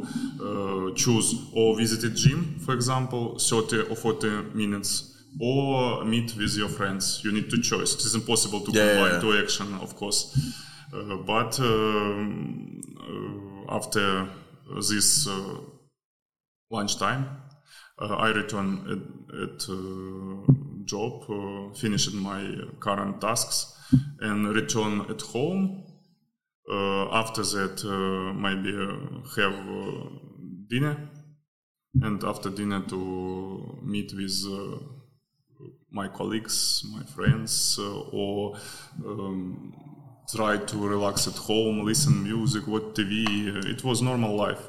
[0.47, 5.11] uh, choose or visit a gym, for example, 30 or 40 minutes.
[5.41, 7.21] Or meet with your friends.
[7.25, 7.95] You need to choose.
[7.97, 9.21] It is impossible to Yeah, yeah, combine yeah.
[9.21, 10.31] two action, of course.
[10.95, 14.29] Uh, but um, uh, after
[14.89, 15.59] this uh,
[16.71, 17.27] lunchtime,
[17.99, 19.61] I return at, at
[20.87, 22.45] job, uh, finished my
[22.79, 23.77] current tasks,
[24.21, 25.85] and return at home.
[26.71, 28.73] Uh, after that, uh, maybe
[29.37, 31.11] have dinner,
[32.03, 34.45] and after dinner to meet with
[35.91, 38.57] my colleagues, my friends, or
[39.05, 39.75] um,
[40.33, 43.65] try to relax at home, listen to music, watch TV.
[43.67, 44.61] It was normal life.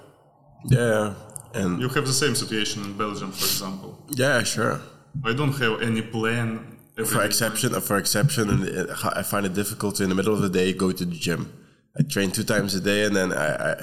[0.68, 1.13] Yeah,
[1.54, 4.04] and You have the same situation in Belgium, for example.
[4.12, 4.80] yeah, sure.
[5.24, 6.78] I don't have any plan.
[6.96, 7.26] For day.
[7.26, 8.89] exception, for exception, and
[9.20, 11.52] I find it difficult to in the middle of the day go to the gym.
[12.00, 13.76] I train two times a day, and then I, I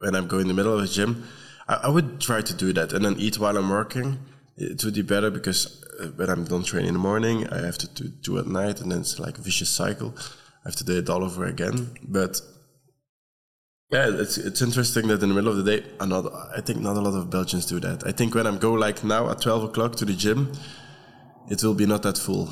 [0.00, 1.24] when I'm going in the middle of the gym,
[1.68, 4.18] I, I would try to do that, and then eat while I'm working.
[4.56, 7.78] It would be better because uh, when I'm done training in the morning, I have
[7.78, 10.14] to do, do at night, and then it's like a vicious cycle.
[10.70, 11.76] Have to do it all over again.
[12.16, 12.40] But
[13.90, 16.96] yeah, it's it's interesting that in the middle of the day, another I think not
[16.96, 18.06] a lot of Belgians do that.
[18.06, 20.52] I think when I'm go like now at twelve o'clock to the gym,
[21.50, 22.48] it will be not that full.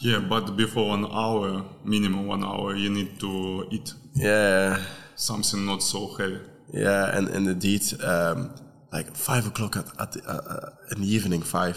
[0.00, 4.82] Yeah, but before one hour, minimum one hour, you need to eat Yeah,
[5.14, 6.40] something not so heavy.
[6.74, 8.50] yeah, and and indeed, um,
[8.92, 11.76] like five o'clock at, at the, uh, uh, in the evening, five,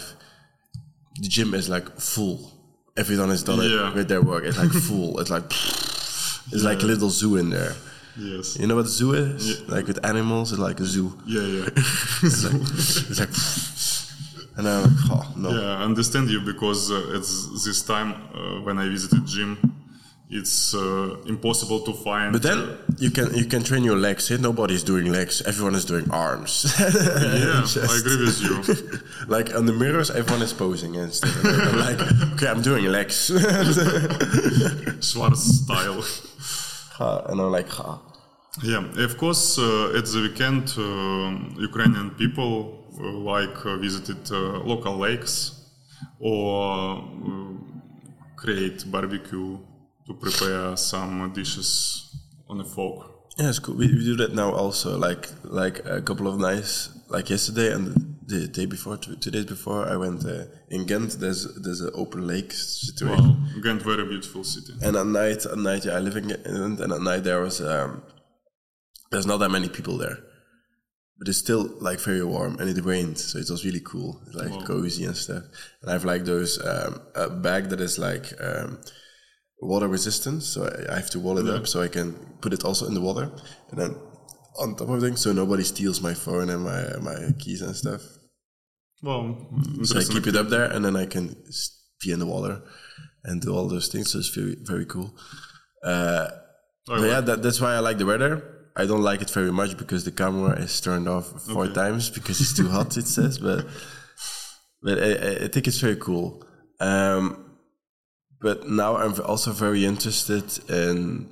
[1.22, 2.52] the gym is like full.
[2.96, 3.88] Everyone has done Yeah.
[3.90, 4.44] it with their work.
[4.44, 5.18] It's like full.
[5.20, 5.44] It's like
[6.52, 7.74] it's like a little zoo in there.
[8.18, 8.56] Yes.
[8.58, 9.68] You know what a zoo is?
[9.68, 11.12] Like with animals, it's like a zoo.
[11.26, 11.68] Yeah, yeah.
[12.22, 13.34] It's like, it's like
[14.56, 15.50] and I'm like, oh no.
[15.50, 17.20] yeah, I understand you because uh, at
[17.64, 19.58] this time uh, when I visited gym,
[20.28, 22.32] it's uh, impossible to find.
[22.32, 24.30] But then you can you can train your legs.
[24.30, 24.38] Eh?
[24.40, 25.40] Nobody's doing legs.
[25.42, 26.74] Everyone is doing arms.
[26.80, 29.00] yeah, I agree with you.
[29.28, 31.36] like on the mirrors, everyone is posing and stuff.
[31.44, 32.00] I'm like,
[32.34, 33.26] okay, I'm doing legs.
[35.00, 36.02] Schwarz style.
[36.98, 38.02] Ha, and I'm like, ha.
[38.64, 44.64] Yeah, of course, uh, at the weekend, uh, Ukrainian people uh, like uh, visited uh,
[44.64, 45.52] local lakes
[46.18, 47.04] or
[48.36, 49.58] create barbecue
[50.06, 52.16] to prepare some dishes
[52.48, 53.06] on a fork.
[53.38, 53.74] Yeah, it's cool.
[53.74, 54.96] We, we do that now also.
[54.96, 59.44] Like like a couple of nights, like yesterday and the day before, two, two days
[59.44, 61.12] before, I went uh, in Ghent.
[61.20, 63.28] There's there's an open lake situation.
[63.28, 64.72] Wow, Ghent, very beautiful city.
[64.82, 67.60] And at night, at night, yeah, I live in Ghent, and at night there was
[67.60, 68.02] um,
[69.10, 70.18] there's not that many people there,
[71.18, 74.36] but it's still like very warm, and it rained, so it was really cool, It's,
[74.36, 75.44] like cozy and stuff.
[75.82, 78.78] And I have like those um, a bag that is like um,
[79.60, 82.64] water resistant, so I, I have to wall it up so I can put it
[82.64, 83.30] also in the water,
[83.70, 83.96] and then
[84.58, 88.02] on top of things, so nobody steals my phone and my my keys and stuff.
[89.02, 89.36] Well,
[89.82, 91.36] So I keep it up there, and then I can
[92.02, 92.62] be in the water
[93.24, 94.10] and do all those things.
[94.12, 95.14] So it's very very cool.
[95.82, 96.28] Uh,
[96.86, 98.42] but yeah, that, that's why I like the weather.
[98.76, 102.40] I don't like it very much because the camera is turned off four times because
[102.40, 102.96] it's too hot.
[102.96, 103.66] It says, but
[104.82, 106.44] but I, I- I think it's very cool.
[106.80, 107.45] Um,
[108.40, 111.28] but now I'm also very interested in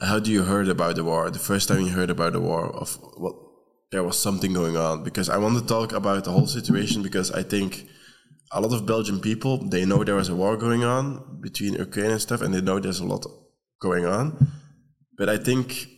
[0.00, 1.30] how do you heard about the war?
[1.30, 3.36] The first time you heard about the war of what
[3.90, 7.30] there was something going on because I want to talk about the whole situation because
[7.30, 7.86] I think
[8.50, 12.10] a lot of Belgian people they know there was a war going on between Ukraine
[12.10, 13.24] and stuff and they know there's a lot
[13.80, 14.50] going on,
[15.16, 15.88] but I think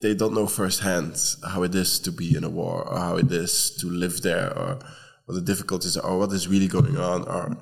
[0.00, 1.16] they don't know firsthand
[1.52, 4.56] how it is to be in a war or how it is to live there
[4.56, 4.78] or
[5.24, 7.56] what the difficulties are or what is really going on or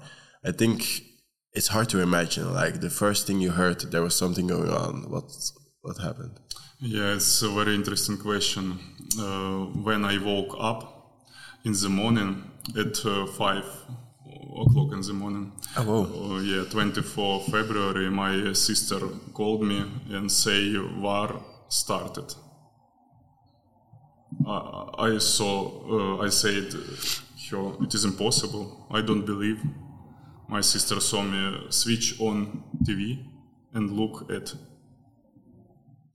[0.44, 1.02] I think
[1.54, 5.10] it's hard to imagine like the first thing you heard there was something going on
[5.10, 5.24] what
[5.82, 6.38] what happened
[6.80, 8.78] Yeah, it's a very interesting question.
[9.18, 10.82] Uh, when I woke up
[11.64, 13.64] in the morning at uh, 5
[14.62, 16.36] o'clock in the morning, oh whoa.
[16.36, 19.00] uh, yeah, 24 February, my sister
[19.32, 22.34] called me and say war started.
[24.46, 24.58] I,
[24.98, 26.74] I saw, uh, I said,
[27.84, 28.86] it is impossible.
[28.90, 29.60] I don't believe.
[30.48, 33.24] My sister saw me switch on TV
[33.72, 34.54] and look at.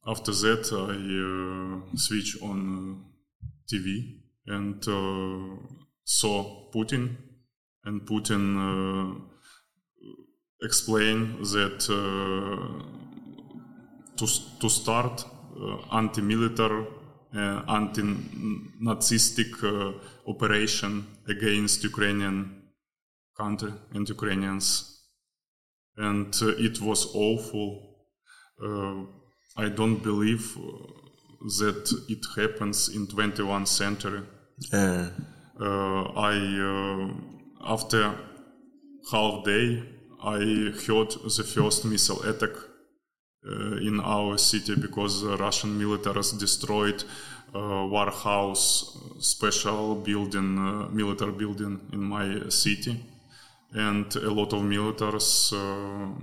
[0.07, 0.95] After that, I
[1.93, 5.55] uh, switch on uh, TV and uh,
[6.03, 7.17] saw Putin,
[7.85, 9.15] and Putin uh,
[10.63, 12.83] explained that uh,
[14.17, 14.27] to
[14.59, 15.25] to start
[15.59, 16.87] uh, anti-military,
[17.67, 19.51] anti-Nazistic
[20.27, 22.58] operation against Ukrainian
[23.41, 24.65] country and Ukrainians,
[25.97, 27.67] and uh, it was awful.
[28.65, 28.99] Uh,
[29.63, 30.61] I don't believe uh,
[31.61, 31.83] that
[32.13, 34.21] it happens in 21st century.
[34.73, 35.09] Yeah.
[35.59, 36.35] Uh, I
[36.71, 38.01] uh, after
[39.11, 39.83] half day
[40.21, 40.39] I
[40.85, 42.55] heard the first missile attack
[43.47, 47.03] uh, in our city because the Russian militaries destroyed
[47.55, 52.99] uh, warehouse, special building, uh, military building in my city,
[53.73, 55.53] and a lot of militaries.
[55.53, 56.13] Uh,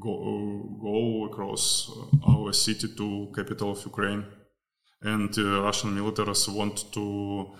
[0.00, 4.24] go, go across uh, our city to capital of Ukraine,
[5.02, 7.54] and uh, Russian militaries want to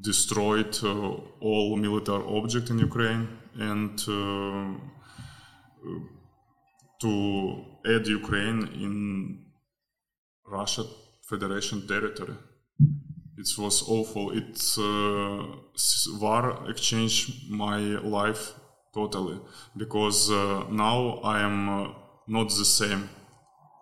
[0.00, 3.28] destroy uh, all military object in Ukraine
[3.58, 4.74] and uh,
[7.00, 8.94] to add Ukraine in
[10.46, 10.84] Russia
[11.28, 12.36] Federation territory.
[13.36, 14.30] It was awful.
[14.30, 15.56] It uh,
[16.20, 18.54] war exchanged my life
[18.92, 19.40] totally
[19.76, 21.88] because uh, now I am uh,
[22.28, 23.08] not the same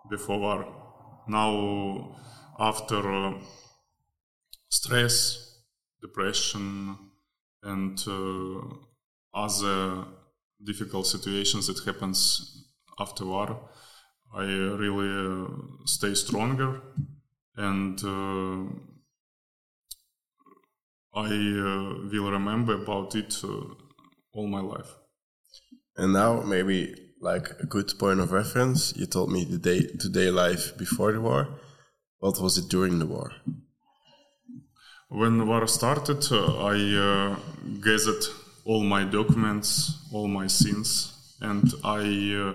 [0.09, 0.65] before war.
[1.27, 2.15] Now
[2.59, 3.33] after uh,
[4.69, 5.59] stress,
[6.01, 6.97] depression,
[7.61, 8.61] and uh,
[9.33, 10.05] other
[10.63, 13.69] difficult situations that happens after war,
[14.35, 15.47] I really uh,
[15.85, 16.81] stay stronger
[17.55, 18.03] and
[21.15, 23.47] I uh, will remember about it uh,
[24.33, 24.95] all my life.
[25.95, 28.93] And now maybe like a good point of reference.
[28.95, 31.47] You told me the day to day life before the war.
[32.17, 33.31] What was it during the war?
[35.09, 37.35] When the war started, uh, I uh,
[37.81, 38.23] gathered
[38.65, 42.01] all my documents, all my sins, and I
[42.33, 42.53] uh,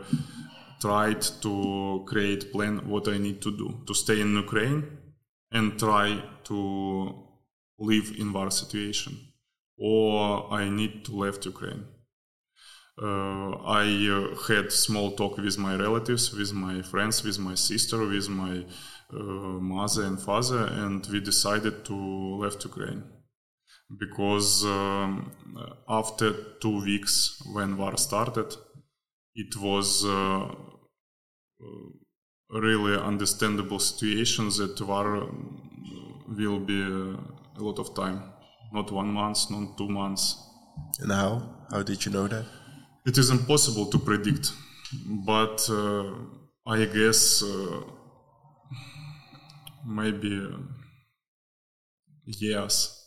[0.81, 4.83] tried to create plan what I need to do to stay in Ukraine
[5.53, 7.28] and try to
[7.79, 9.15] live in war situation,
[9.79, 11.85] or I need to left Ukraine.
[13.01, 13.51] Uh,
[13.81, 18.29] I uh, had small talk with my relatives, with my friends, with my sister, with
[18.29, 18.65] my
[19.13, 19.17] uh,
[19.75, 21.95] mother and father, and we decided to
[22.43, 23.05] left Ukraine
[23.97, 25.33] because um,
[25.89, 28.55] after two weeks when war started,
[29.35, 31.91] it was uh, uh,
[32.51, 35.33] really understandable situation that war
[36.37, 37.17] will be uh,
[37.59, 38.23] a lot of time,
[38.73, 40.37] not one month, not two months.
[41.01, 41.43] And how?
[41.71, 42.47] How did you know that?
[43.07, 44.53] It is impossible to predict,
[45.27, 46.13] but uh,
[46.67, 47.81] I guess uh,
[49.87, 50.59] maybe uh,
[52.25, 53.07] years,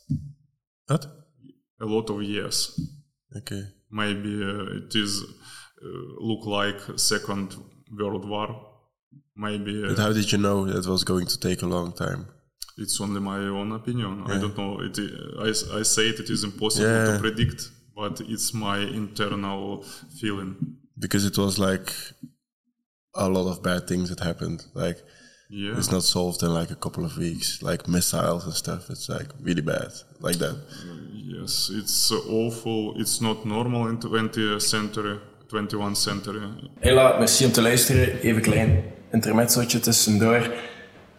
[0.88, 1.06] What?
[1.80, 2.80] a lot of years.
[3.38, 3.64] Okay.
[3.92, 5.24] Maybe uh, it is
[5.84, 5.88] uh,
[6.20, 7.56] look like Second
[7.98, 8.68] World War.
[9.36, 12.28] Maybe But uh, how did you know that was going to take a long time?
[12.82, 14.24] It's only my own opinion.
[14.28, 14.82] I don't know.
[14.82, 14.98] It,
[15.40, 17.14] I, I say it, it is impossible Yeah.
[17.14, 19.84] to predict, but it's my internal
[20.20, 20.56] feeling.
[20.98, 21.92] Because it was like
[23.16, 24.60] a lot of bad things that happened.
[24.74, 24.98] Like
[25.50, 25.78] Yeah.
[25.78, 28.90] it's not solved in like a couple of weeks, like missiles and stuff.
[28.90, 30.56] It's like really bad, like that.
[31.14, 32.94] Yes, it's uh, awful.
[33.02, 35.18] It's not normal in 20th century,
[35.48, 36.42] 21st century.
[36.80, 38.20] Hela, merci om te luisteren.
[38.22, 40.54] Even klein intermezzootje tussendoor.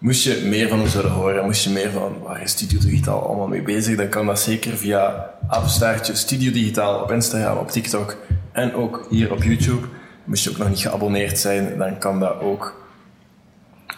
[0.03, 3.27] Moest je meer van ons willen horen, moest je meer van waar is Studio Digitaal
[3.27, 8.17] allemaal mee bezig, dan kan dat zeker via apenstaartje Studio Digitaal op Instagram, op TikTok
[8.53, 9.87] en ook hier op YouTube.
[10.25, 12.87] Moest je ook nog niet geabonneerd zijn, dan kan dat ook.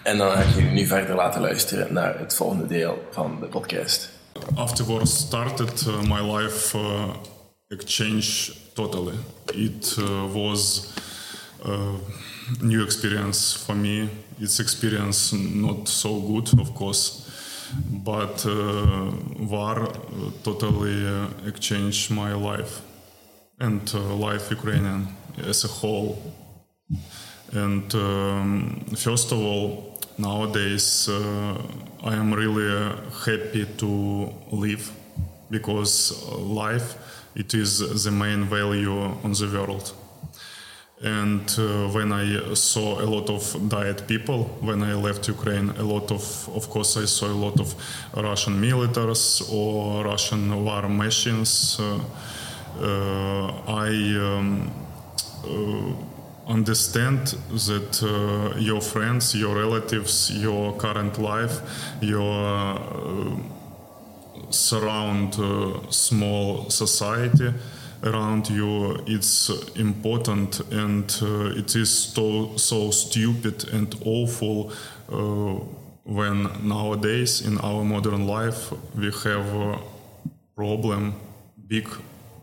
[0.03, 3.47] En dan ga ik jullie nu verder laten luisteren naar het volgende deel van de
[3.47, 4.11] podcast.
[4.55, 9.15] After war started, uh, my life uh, changed totally.
[9.55, 10.93] It uh, was
[11.67, 11.79] a
[12.61, 14.09] new experience for me.
[14.41, 17.30] It's experience not so good, of course,
[17.91, 22.82] but uh, war uh, totally uh, changed my life
[23.61, 25.09] and uh, life Ukrainian
[25.39, 26.18] as a whole.
[27.53, 31.57] And um, first of all, nowadays uh,
[32.03, 32.93] I am really
[33.24, 34.91] happy to live
[35.51, 36.97] because life
[37.35, 39.93] it is the main value on the world.
[41.05, 45.83] And uh, when I saw a lot of diet people when I left Ukraine, a
[45.83, 47.75] lot of, of course, I saw a lot of
[48.17, 51.79] Russian militaries or Russian war machines.
[51.79, 52.01] Uh,
[52.81, 54.71] uh, I um,
[55.45, 57.37] uh, understand
[57.69, 61.61] that uh, your friends, your relatives, your current life,
[62.01, 63.37] your uh,
[64.49, 65.35] surround
[65.91, 67.53] small society
[68.05, 74.73] around you it's important and uh, it is so, so stupid and awful
[75.11, 75.59] uh,
[76.05, 79.79] when nowadays in our modern life we have a
[80.55, 81.15] problem
[81.67, 81.89] big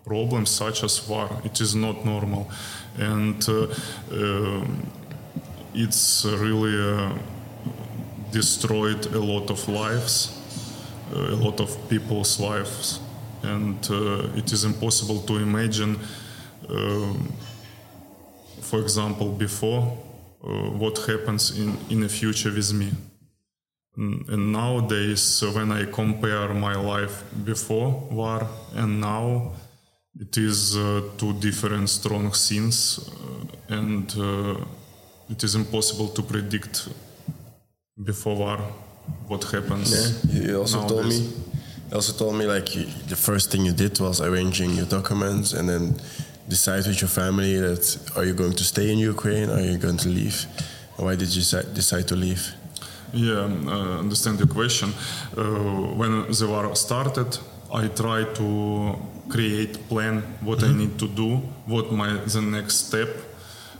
[0.03, 1.29] problems such as war.
[1.43, 2.49] It is not normal.
[2.97, 3.67] And uh,
[4.11, 4.87] um,
[5.73, 7.13] it's really uh,
[8.31, 10.41] destroyed a lot of lives
[11.13, 13.00] a lot of people's lives,
[13.43, 15.99] and uh, it is impossible to imagine,
[16.69, 17.31] um,
[18.61, 19.97] for example, before
[20.43, 22.91] uh, what happens in in the future with me.
[23.97, 29.51] And nowadays, uh, when I compare my life before war and now,
[30.19, 34.55] it is uh, two different strong scenes, uh, and uh,
[35.29, 36.89] it is impossible to predict
[38.03, 38.57] before war
[39.27, 39.91] what happens.
[39.91, 41.29] Yeah, you also told me.
[41.91, 45.51] You also told me like you, the first thing you did was arranging your documents
[45.51, 45.99] and then
[46.47, 47.83] decide with your family that
[48.15, 49.49] are you going to stay in Ukraine?
[49.49, 50.45] Are you going to leave?
[50.95, 52.53] Why did you decide to leave?
[53.11, 54.93] Yeah, um, uh, understand your question.
[55.35, 55.43] Uh,
[55.99, 57.37] when the war started,
[57.73, 58.95] I tried to
[59.27, 61.29] create plan what I need to do,
[61.65, 63.09] what my the next step.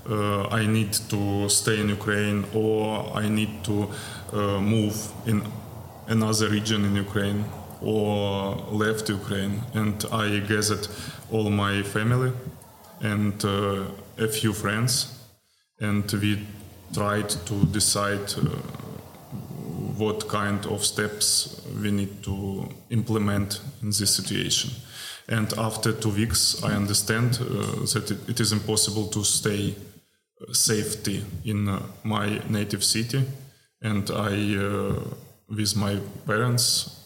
[0.10, 3.88] Uh, I need to stay in Ukraine or I need to
[4.34, 5.44] uh, move in
[6.08, 7.46] another region in Ukraine
[7.82, 9.62] or left Ukraine.
[9.74, 10.88] And I gathered
[11.32, 12.32] all my family
[13.02, 13.86] and uh,
[14.18, 15.20] a few friends,
[15.80, 16.46] and we
[16.94, 18.34] tried to decide.
[18.38, 18.82] Uh,
[20.02, 24.72] what kind of steps we need to implement in this situation.
[25.28, 30.54] And after two weeks, I understand uh, that it, it is impossible to stay uh,
[30.54, 33.24] safety in uh, my native city,
[33.82, 35.00] and I, uh,
[35.48, 37.01] with my parents,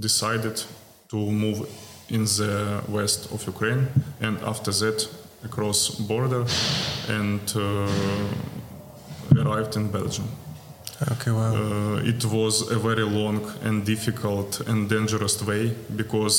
[0.00, 0.62] decided
[1.08, 1.66] to move
[2.08, 3.88] in the west of Ukraine,
[4.20, 5.08] and after that,
[5.44, 6.44] across border,
[7.08, 7.88] and uh,
[9.36, 10.28] arrived in Belgium.
[11.12, 11.54] Okay, wow.
[11.54, 16.36] Uh, it was a very long and difficult and dangerous way because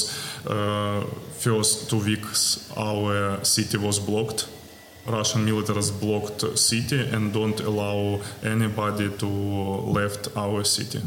[0.48, 1.04] uh,
[1.38, 4.48] first two weeks our city was blocked.
[5.08, 11.02] Russian militaries blocked city and don't allow anybody to left our city.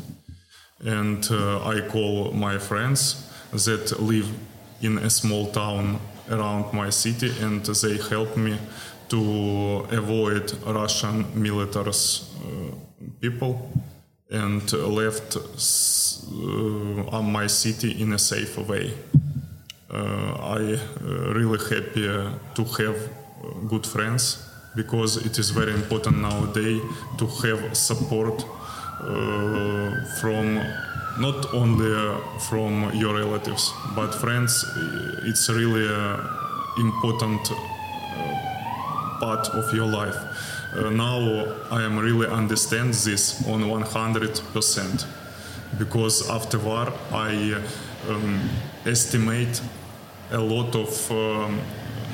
[0.84, 4.28] And uh, I call my friends that live
[4.80, 5.98] in a small town
[6.30, 8.58] around my city and they help me
[9.08, 12.74] to avoid Russian militaries uh,
[13.20, 13.70] people
[14.30, 18.92] and left uh, my city in a safe way.
[19.90, 19.96] Uh,
[20.38, 22.06] I uh, really happy
[22.54, 23.08] to have
[23.68, 24.44] good friends
[24.76, 26.82] because it is very important nowadays
[27.16, 28.44] to have support
[30.20, 30.60] from
[31.18, 34.64] not only uh, from your relatives but friends.
[34.64, 36.16] Uh, It's really uh,
[36.78, 37.40] important
[39.20, 40.16] part of your life.
[40.76, 41.18] Uh, now
[41.70, 45.06] I am really understand this on 100%
[45.78, 47.54] because after war I
[48.08, 48.48] um,
[48.86, 49.60] estimate
[50.30, 51.60] a lot of um,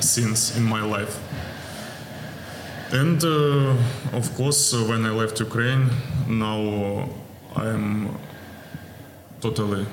[0.01, 1.19] things in my life.
[2.91, 3.75] And uh,
[4.13, 5.89] of course, uh, when I left Ukraine,
[6.27, 7.09] now
[7.55, 8.17] I am
[9.41, 9.85] totally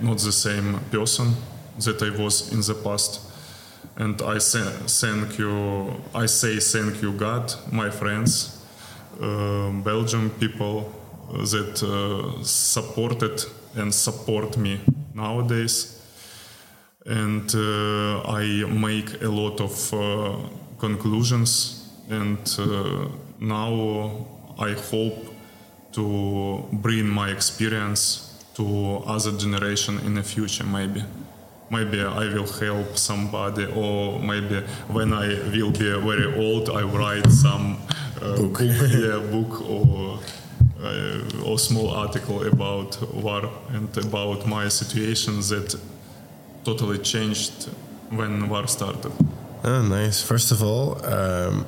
[0.00, 1.34] not the same person
[1.78, 3.32] that I was in the past
[3.96, 5.94] and I say, thank you.
[6.14, 8.58] I say thank you, God, my friends,
[9.20, 10.92] uh, Belgian people
[11.32, 13.44] that uh, supported
[13.76, 14.80] and support me
[15.14, 16.00] nowadays,
[17.06, 20.36] and uh, I make a lot of uh,
[20.78, 21.81] conclusions,
[22.12, 23.08] and uh,
[23.40, 24.26] now
[24.58, 25.18] I hope
[25.92, 31.02] to bring my experience to other generation in the future, maybe
[31.72, 36.98] maybe I will help somebody, or maybe when I will be very old, I will
[36.98, 37.78] write some
[38.20, 38.60] uh, book.
[38.60, 40.18] yeah, book or
[40.82, 45.76] uh, or small article about war and about my situation that
[46.64, 47.68] totally changed
[48.10, 49.12] when war started.
[49.64, 50.20] Oh, nice.
[50.20, 51.64] First of all, um,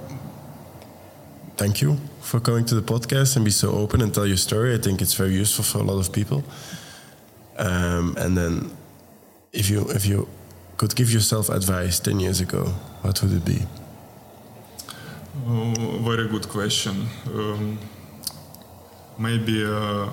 [1.56, 4.74] thank you for coming to the podcast and be so open and tell your story.
[4.74, 6.42] I think it's very useful for a lot of people.
[7.58, 8.70] Um, and then,
[9.52, 10.26] if you if you
[10.76, 12.64] could give yourself advice ten years ago,
[13.02, 13.62] what would it be?
[15.46, 17.06] Uh, very good question.
[17.34, 17.78] Um,
[19.18, 20.08] maybe uh,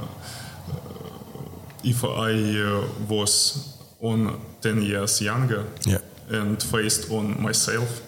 [1.84, 2.32] if I
[2.62, 6.00] uh, was on 10 years younger Yeah.
[6.30, 8.02] and faced on myself.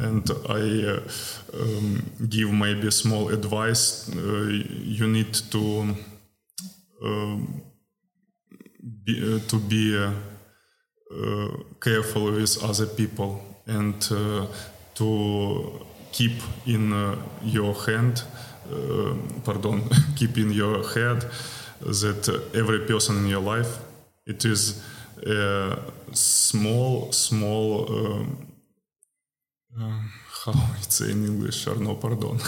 [0.00, 1.00] And I uh,
[1.54, 4.10] um, give maybe small advice.
[4.14, 4.48] Uh,
[4.84, 5.96] you need to
[7.02, 7.62] um,
[9.04, 10.12] be, uh, to be
[11.80, 14.00] careful with other people and
[14.94, 18.22] to keep in your hand,
[19.44, 21.24] pardon, keep in your head
[21.80, 23.78] that every person in your life
[24.26, 24.82] it is
[25.24, 25.78] a
[26.12, 27.86] small, small.
[27.88, 28.55] Um,
[29.80, 30.12] um,
[30.44, 32.38] how it's in English or no, pardon.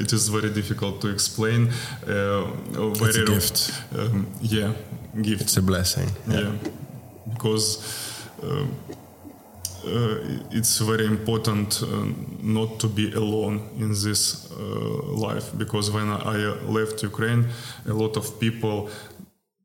[0.00, 1.68] it is very difficult to explain.
[2.06, 2.44] Uh,
[2.92, 3.72] very It's a gift.
[3.98, 4.72] Um, yeah,
[5.20, 5.42] gift.
[5.42, 6.08] It's a blessing.
[6.28, 6.52] Yeah,
[7.32, 7.78] because
[8.42, 8.66] uh,
[9.84, 10.16] uh,
[10.50, 12.06] it's very important uh,
[12.40, 15.50] not to be alone in this uh, life.
[15.56, 17.48] Because when I left Ukraine,
[17.88, 18.88] a lot of people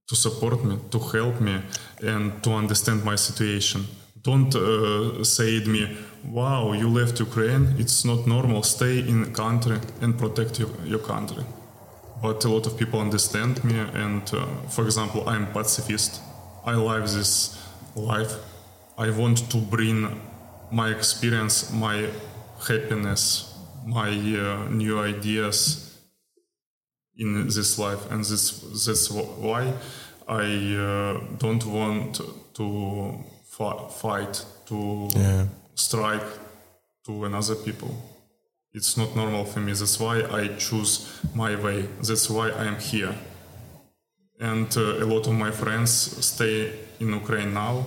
[0.08, 1.62] to support me, to help me,
[2.02, 3.86] and to understand my situation.
[4.30, 5.84] Don't uh, say to me,
[6.40, 7.66] "Wow, you left Ukraine.
[7.82, 8.62] It's not normal.
[8.64, 11.44] Stay in country and protect your, your country."
[12.22, 14.40] But a lot of people understand me, and uh,
[14.76, 16.12] for example, I'm pacifist.
[16.66, 17.32] I love this
[17.96, 18.34] life.
[18.98, 19.98] I want to bring
[20.72, 22.10] my experience, my
[22.68, 23.22] happiness,
[23.86, 25.58] my uh, new ideas
[27.16, 28.44] in this life, and this
[28.86, 29.62] that's why
[30.28, 30.46] I
[30.90, 31.14] uh,
[31.44, 32.20] don't want
[32.58, 32.68] to
[33.58, 35.46] fight to Yeah.
[35.76, 36.26] strike
[37.06, 37.92] to another people.
[38.74, 39.74] It's not normal for me.
[39.74, 41.88] That's why I choose my way.
[42.08, 43.16] That's why I am here.
[44.40, 45.92] And uh, a lot of my friends
[46.26, 47.86] stay in Ukraine now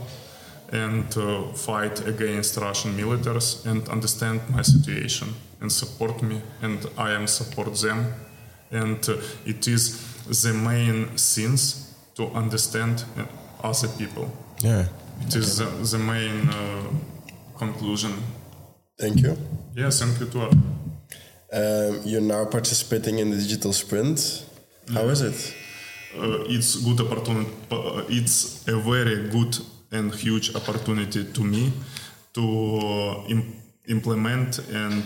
[0.72, 5.28] and uh, fight against Russian militaries and understand my situation
[5.60, 7.98] and support me, and I am support them.
[8.72, 9.82] And uh, it is
[10.42, 13.24] the main things to understand uh,
[13.68, 14.26] other people.
[14.62, 14.84] Yeah.
[15.26, 16.82] It is the, the main uh,
[17.58, 18.12] conclusion.
[18.98, 19.36] Thank you.
[19.74, 20.50] Yes, thank you too.
[21.52, 24.44] Um, you're now participating in the digital sprint.
[24.92, 25.54] How is it?
[26.16, 27.50] Uh, it's good opportunity.
[28.08, 29.56] It's a very good
[29.92, 31.72] and huge opportunity to me
[32.34, 33.54] to uh, im-
[33.88, 35.04] implement and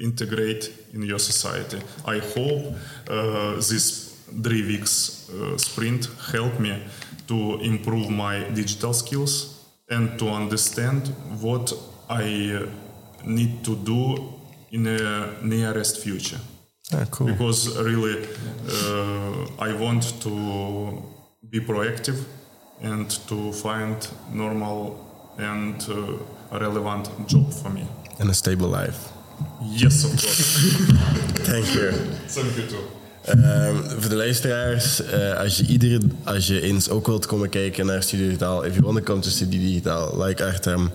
[0.00, 1.78] integrate in your society.
[2.04, 2.74] I hope
[3.08, 6.82] uh, this three weeks uh, sprint help me
[7.26, 11.08] to improve my digital skills and to understand
[11.40, 11.72] what
[12.08, 12.66] I uh,
[13.24, 14.32] need to do
[14.70, 16.40] in a nearest future
[16.92, 17.26] Ah, cool.
[17.26, 18.26] because really
[18.68, 21.02] uh, I want to
[21.50, 22.18] be proactive
[22.82, 23.96] and to find
[24.32, 24.96] normal
[25.38, 27.86] and uh, relevant job for me.
[28.20, 29.08] And a stable life.
[29.62, 30.58] Yes, of course.
[31.50, 31.90] Thank you.
[32.28, 32.84] Thank you too.
[33.24, 37.86] Ehm, voor de luisteraars, eh, als, je iedere, als je eens ook wilt komen kijken
[37.86, 40.90] naar Studio Digitaal, if you want to come to Studio Digitaal, like Artem,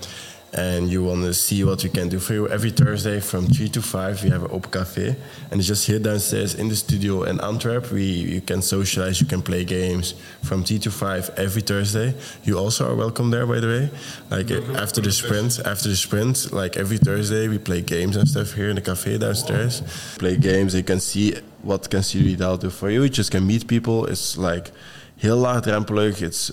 [0.53, 3.69] and you want to see what we can do for you, every Thursday from 3
[3.69, 5.15] to 5 we have an open cafe.
[5.51, 7.91] And it's just here downstairs in the studio in Antwerp.
[7.91, 12.15] We, you can socialize, you can play games from 3 to 5 every Thursday.
[12.43, 13.89] You also are welcome there, by the way.
[14.29, 18.53] Like after the sprint, after the sprint, like every Thursday we play games and stuff
[18.53, 19.81] here in the cafe downstairs.
[20.17, 23.03] Play games, you can see what can Digitaal do for you.
[23.03, 24.05] You just can meet people.
[24.05, 24.71] It's like
[25.17, 26.21] heel laagdrempelig.
[26.21, 26.51] It's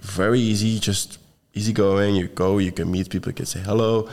[0.00, 1.18] very easy, just
[1.54, 2.14] easy going.
[2.14, 4.08] You go, you can meet people, you can say hello,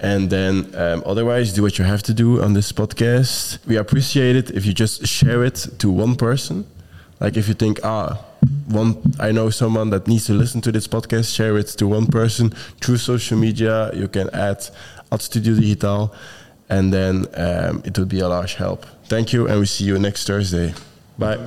[0.00, 3.64] and then um, otherwise do what you have to do on this podcast.
[3.66, 6.66] We appreciate it if you just share it to one person.
[7.20, 8.24] Like if you think, ah,
[8.66, 12.06] one, I know someone that needs to listen to this podcast, share it to one
[12.06, 13.92] person through social media.
[13.94, 14.66] You can add
[15.12, 16.12] at Studio Digitaal,
[16.68, 18.86] and then um, it would be a large help.
[19.04, 20.74] Thank you, and we see you next Thursday.
[21.18, 21.38] Bye.